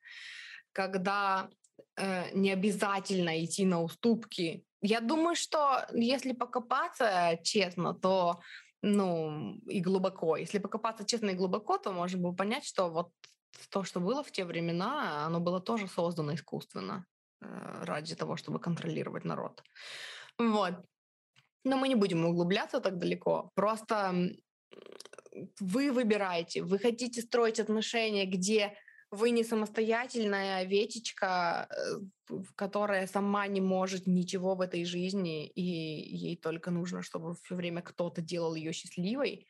[0.72, 1.48] когда
[1.96, 4.62] э, не обязательно идти на уступки.
[4.82, 8.40] Я думаю, что если покопаться честно, то
[8.82, 10.36] ну, и глубоко.
[10.36, 13.08] Если покопаться честно и глубоко, то можно было понять, что вот
[13.70, 17.06] то, что было в те времена, оно было тоже создано искусственно
[17.40, 19.62] ради того, чтобы контролировать народ.
[20.38, 20.74] Вот.
[21.64, 23.50] Но мы не будем углубляться так далеко.
[23.54, 24.14] Просто
[25.60, 28.74] вы выбираете, вы хотите строить отношения, где
[29.10, 36.36] вы не самостоятельная овечечка, э, которая сама не может ничего в этой жизни, и ей
[36.36, 39.48] только нужно, чтобы все время кто-то делал ее счастливой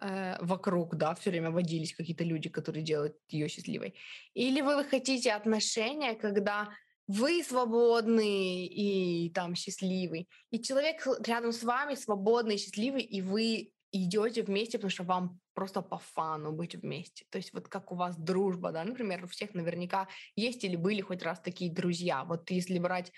[0.00, 3.94] э, вокруг, да, все время водились какие-то люди, которые делают ее счастливой.
[4.34, 6.68] Или вы хотите отношения, когда
[7.08, 14.42] вы свободный и там счастливый, и человек рядом с вами свободный, счастливый, и вы идете
[14.42, 17.24] вместе, потому что вам просто по фану быть вместе.
[17.30, 20.06] То есть вот как у вас дружба, да, например, у всех наверняка
[20.36, 22.24] есть или были хоть раз такие друзья.
[22.24, 23.10] Вот если брать,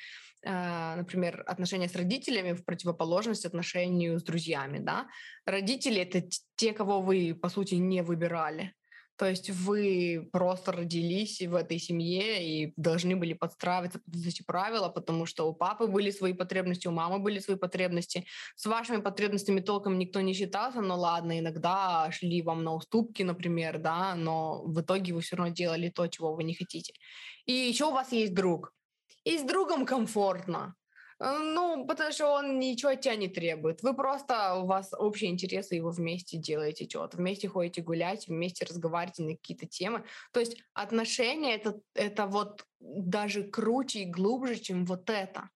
[0.43, 5.09] э, например, отношения с родителями в противоположность отношению с друзьями, да,
[5.45, 6.23] родители— это
[6.55, 8.73] те, кого вы, по сути, не выбирали.
[9.21, 14.89] То есть вы просто родились в этой семье и должны были подстраиваться под эти правила,
[14.89, 18.25] потому что у папы были свои потребности, у мамы были свои потребности.
[18.57, 23.79] С вашими потребностями толком никто не считался, но ладно, иногда шли вам на уступки, например,
[23.79, 26.95] да, но в итоге вы все равно делали то, чего вы не хотите.
[27.45, 28.73] И еще у вас есть друг.
[29.25, 30.77] И с другом комфортно.
[31.23, 33.83] Ну, потому что он ничего от тебя не требует.
[33.83, 37.19] Вы просто, у вас общие интересы, и вы вместе делаете что-то.
[37.19, 40.05] Вместе ходите гулять, вместе разговариваете на какие-то темы.
[40.33, 45.51] То есть отношения это, это вот даже круче и глубже, чем вот это.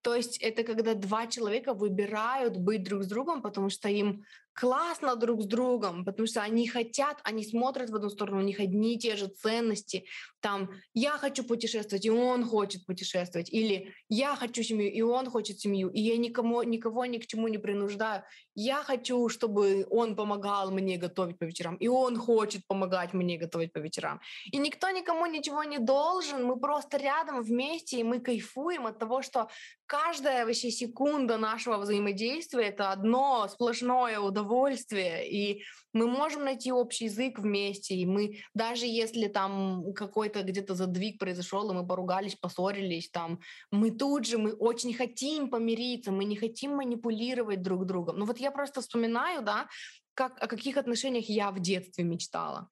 [0.00, 5.14] То есть это когда два человека выбирают быть друг с другом, потому что им классно
[5.14, 8.94] друг с другом, потому что они хотят, они смотрят в одну сторону, у них одни
[8.94, 10.06] и те же ценности.
[10.42, 15.60] Там я хочу путешествовать, и он хочет путешествовать, или я хочу семью, и он хочет
[15.60, 18.24] семью, и я никому, никого ни к чему не принуждаю.
[18.56, 23.72] Я хочу, чтобы он помогал мне готовить по вечерам, и он хочет помогать мне готовить
[23.72, 24.20] по вечерам.
[24.50, 29.22] И никто никому ничего не должен, мы просто рядом вместе, и мы кайфуем от того,
[29.22, 29.48] что
[29.86, 35.62] каждая вообще секунда нашего взаимодействия— это одно сплошное удовольствие и
[35.92, 41.70] мы можем найти общий язык вместе, и мы, даже если там какой-то где-то задвиг произошел,
[41.70, 43.40] и мы поругались, поссорились, там,
[43.70, 48.18] мы тут же, мы очень хотим помириться, мы не хотим манипулировать друг другом.
[48.18, 49.68] Ну вот я просто вспоминаю, да,
[50.14, 52.68] как, о каких отношениях я в детстве мечтала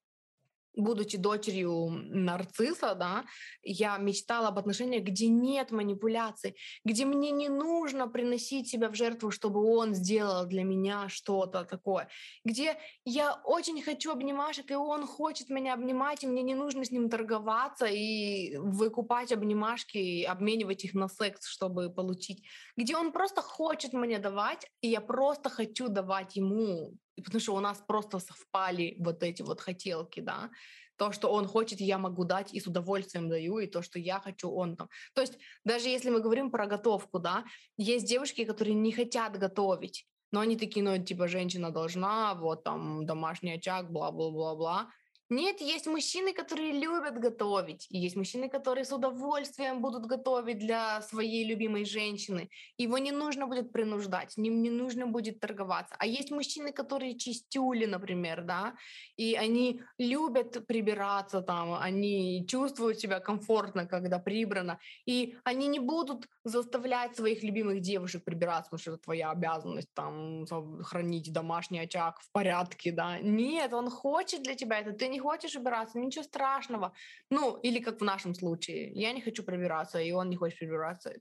[0.76, 3.24] будучи дочерью нарцисса, да,
[3.62, 9.30] я мечтала об отношениях, где нет манипуляций, где мне не нужно приносить себя в жертву,
[9.30, 12.08] чтобы он сделал для меня что-то такое,
[12.44, 16.90] где я очень хочу обнимашек, и он хочет меня обнимать, и мне не нужно с
[16.90, 22.44] ним торговаться и выкупать обнимашки, и обменивать их на секс, чтобы получить,
[22.76, 27.60] где он просто хочет мне давать, и я просто хочу давать ему потому что у
[27.60, 30.50] нас просто совпали вот эти вот хотелки, да,
[30.96, 34.20] то, что он хочет, я могу дать и с удовольствием даю, и то, что я
[34.20, 34.88] хочу, он там.
[35.14, 37.44] То есть даже если мы говорим про готовку, да,
[37.78, 43.06] есть девушки, которые не хотят готовить, Но они такие, ну, типа, женщина должна, вот там
[43.06, 44.90] домашний очаг, бла-бла-бла-бла.
[45.32, 51.00] Нет, есть мужчины, которые любят готовить, и есть мужчины, которые с удовольствием будут готовить для
[51.02, 52.50] своей любимой женщины.
[52.76, 55.94] Его не нужно будет принуждать, ним не нужно будет торговаться.
[56.00, 58.74] А есть мужчины, которые чистюли, например, да,
[59.16, 66.26] и они любят прибираться там, они чувствуют себя комфортно, когда прибрано, и они не будут
[66.42, 70.44] заставлять своих любимых девушек прибираться, потому что это твоя обязанность, там,
[70.82, 73.20] хранить домашний очаг в порядке, да.
[73.20, 76.92] Нет, он хочет для тебя это, ты не хочешь убираться, ничего страшного.
[77.30, 81.14] Ну, или как в нашем случае, я не хочу прибираться, и он не хочет прибираться.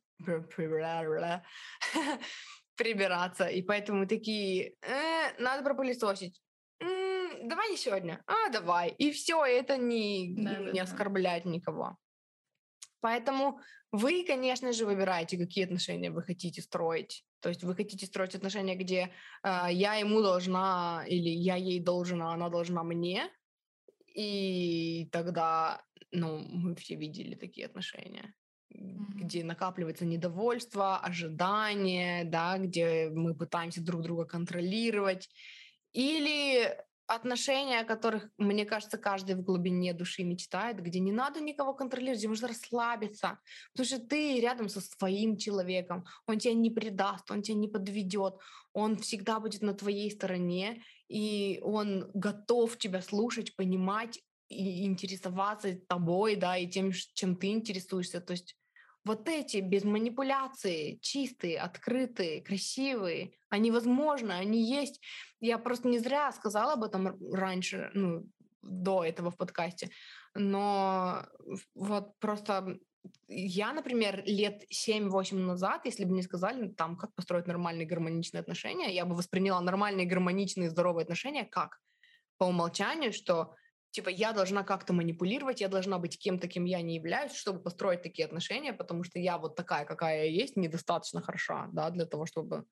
[2.76, 3.47] Прибираться.
[3.47, 6.41] И поэтому такие, э, надо пропылесосить.
[6.80, 8.24] давай не сегодня.
[8.26, 8.89] А, давай.
[8.89, 11.50] И все, это не, да, не да, оскорбляет да.
[11.50, 11.97] никого.
[13.02, 13.60] Поэтому
[13.91, 17.24] вы, конечно же, выбираете, какие отношения вы хотите строить.
[17.41, 19.12] То есть вы хотите строить отношения, где
[19.43, 23.30] э, я ему должна или я ей должен, а она должна мне,
[24.14, 25.82] и тогда,
[26.12, 28.34] ну, мы все видели такие отношения,
[28.74, 29.14] mm-hmm.
[29.16, 35.30] где накапливается недовольство, ожидание, да, где мы пытаемся друг друга контролировать.
[35.91, 36.78] Или
[37.10, 42.20] отношения, о которых, мне кажется, каждый в глубине души мечтает, где не надо никого контролировать,
[42.20, 43.39] где можно расслабиться,
[43.74, 48.36] потому что ты рядом со своим человеком, он тебя не предаст, он тебя не подведет,
[48.74, 56.36] он всегда будет на твоей стороне, и он готов тебя слушать, понимать и интересоваться тобой,
[56.36, 58.22] да, и тем, чем ты интересуешься.
[58.22, 58.55] То есть
[59.10, 65.01] вот эти без манипуляции, чистые, открытые, красивые, они возможны, они есть.
[65.41, 68.28] Я просто не зря сказала об этом раньше, ну,
[68.62, 69.89] до этого в подкасте,
[70.36, 71.26] но
[71.74, 72.78] вот просто
[73.28, 78.93] я, например, лет 7-8 назад, если бы мне сказали, там, как построить нормальные гармоничные отношения,
[78.93, 81.80] я бы восприняла нормальные, гармоничные, здоровые отношения как
[82.38, 83.55] по умолчанию, что
[83.92, 88.02] типа я должна как-то манипулировать, я должна быть кем-то, кем я не являюсь, чтобы построить
[88.02, 92.26] такие отношения, потому что я вот такая, какая я есть, недостаточно хороша, да, для того,
[92.26, 92.66] чтобы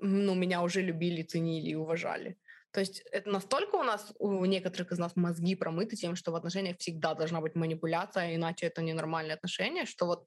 [0.00, 2.36] ну, меня уже любили, ценили и уважали.
[2.70, 6.36] То есть это настолько у нас, у некоторых из нас мозги промыты тем, что в
[6.36, 10.26] отношениях всегда должна быть манипуляция, иначе это ненормальные отношения, что вот,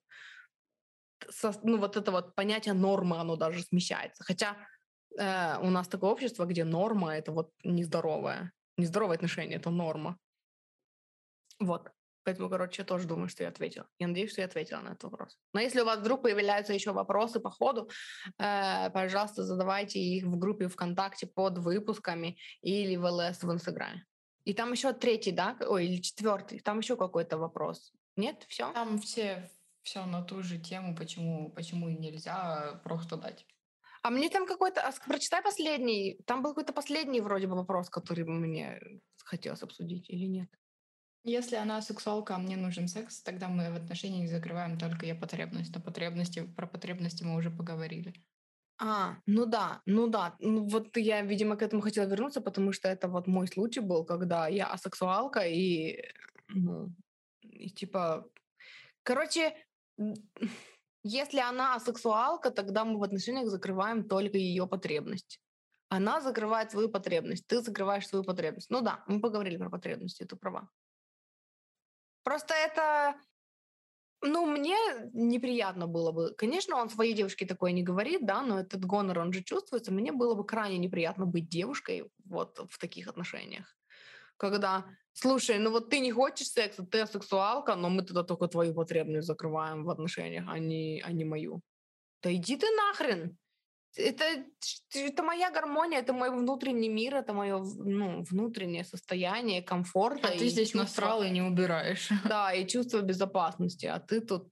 [1.30, 4.24] со, ну, вот это вот понятие нормы, оно даже смещается.
[4.24, 4.58] Хотя
[5.18, 8.52] э, у нас такое общество, где норма— это вот нездоровое.
[8.82, 10.18] Нездоровое отношение— это норма.
[11.60, 11.92] Вот.
[12.24, 13.88] Поэтому, короче, я тоже думаю, что я ответила.
[14.00, 15.38] Я надеюсь, что я ответила на этот вопрос.
[15.54, 17.90] Но если у вас вдруг появляются еще вопросы по ходу,
[18.40, 24.04] э, пожалуйста, задавайте их в группе ВКонтакте под выпусками или в ЛС в Инстаграме.
[24.46, 25.56] И там еще третий, да?
[25.68, 26.60] Ой, или четвертый.
[26.60, 27.94] Там еще какой-то вопрос.
[28.16, 28.46] Нет?
[28.48, 28.72] Все?
[28.74, 29.52] Там все,
[29.84, 33.46] все на ту же тему, почему, почему нельзя просто дать.
[34.04, 34.82] А мне там какой-то...
[34.82, 36.20] А прочитай последний.
[36.26, 38.80] Там был какой-то последний вроде бы вопрос, который мне
[39.24, 40.50] хотелось обсудить или нет?
[41.24, 45.76] Если она сексуалка, а мне нужен секс, тогда мы в отношениях закрываем только ее потребность.
[45.76, 48.14] Но потребности, про потребности мы уже поговорили.
[48.80, 50.36] А, ну да, ну да.
[50.40, 54.04] Ну вот я, видимо, к этому хотела вернуться, потому что это вот мой случай был,
[54.04, 56.02] когда я асексуалка и,
[56.48, 56.90] ну,
[57.42, 58.28] и типа...
[59.04, 59.56] Короче,
[61.04, 65.40] если она асексуалка, тогда мы в отношениях закрываем только ее потребность.
[65.90, 68.70] Она закрывает свою потребность, ты закрываешь свою потребность.
[68.70, 70.70] Ну да, мы поговорили про потребности, ты права.
[72.24, 73.16] Просто это,
[74.22, 74.78] ну, мне
[75.12, 76.34] неприятно было бы.
[76.38, 79.92] Конечно, он своей девушке такое не говорит, да, но этот гонор, он же чувствуется.
[79.92, 83.76] Мне было бы крайне неприятно быть девушкой вот в таких отношениях.
[84.38, 88.74] Когда, слушай, ну вот ты не хочешь секса, ты асексуалка, но мы тогда только твою
[88.74, 91.62] потребность закрываем в отношениях, а не, а не мою.
[92.24, 93.38] Да иди ты нахрен!
[93.98, 94.24] это,
[94.94, 100.30] это моя гармония, это мой внутренний мир, это мое ну, внутреннее состояние комфорта.
[100.30, 100.80] А ты здесь чувство...
[100.80, 102.10] насрал и не убираешь.
[102.26, 104.48] Да, и чувство безопасности, а ты тут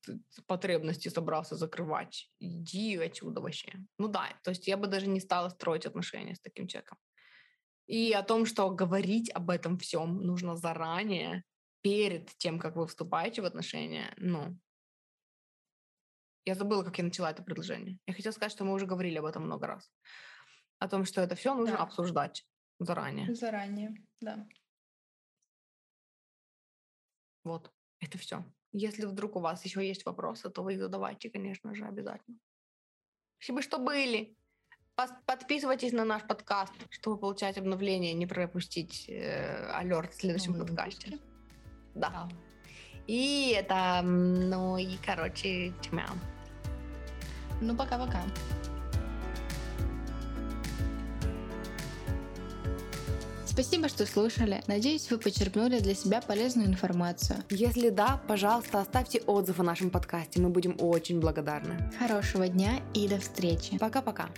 [0.47, 2.29] потребности собрался закрывать.
[2.39, 3.71] Иди отсюда вообще.
[3.97, 6.97] Ну да, то есть я бы даже не стала строить отношения с таким человеком.
[7.89, 11.43] И о том, что говорить об этом всем нужно заранее,
[11.81, 14.55] перед тем, как вы вступаете в отношения, ну,
[16.45, 17.97] я забыла, как я начала это предложение.
[18.05, 19.91] Я хотела сказать, что мы уже говорили об этом много раз.
[20.77, 21.83] О том, что это все нужно да.
[21.83, 22.45] обсуждать
[22.77, 23.33] заранее.
[23.33, 24.47] Заранее, да.
[27.43, 28.45] Вот, это все.
[28.71, 32.37] Если вдруг у вас еще есть вопросы, то вы их задавайте, конечно же, обязательно.
[33.39, 34.37] Спасибо, что были.
[35.25, 41.11] Подписывайтесь на наш подкаст, чтобы получать обновления, не пропустить э, алерт в следующем Новые подкасте.
[41.11, 41.29] Выпуски.
[41.95, 42.09] Да.
[42.09, 42.29] да.
[43.07, 46.05] И это, ну и, короче, тьма.
[47.61, 48.23] Ну, пока-пока.
[53.61, 54.63] Спасибо, что слушали.
[54.67, 57.43] Надеюсь, вы почерпнули для себя полезную информацию.
[57.49, 60.39] Если да, пожалуйста, оставьте отзыв о нашем подкасте.
[60.39, 61.91] Мы будем очень благодарны.
[61.99, 63.77] Хорошего дня и до встречи.
[63.77, 64.29] Пока-пока.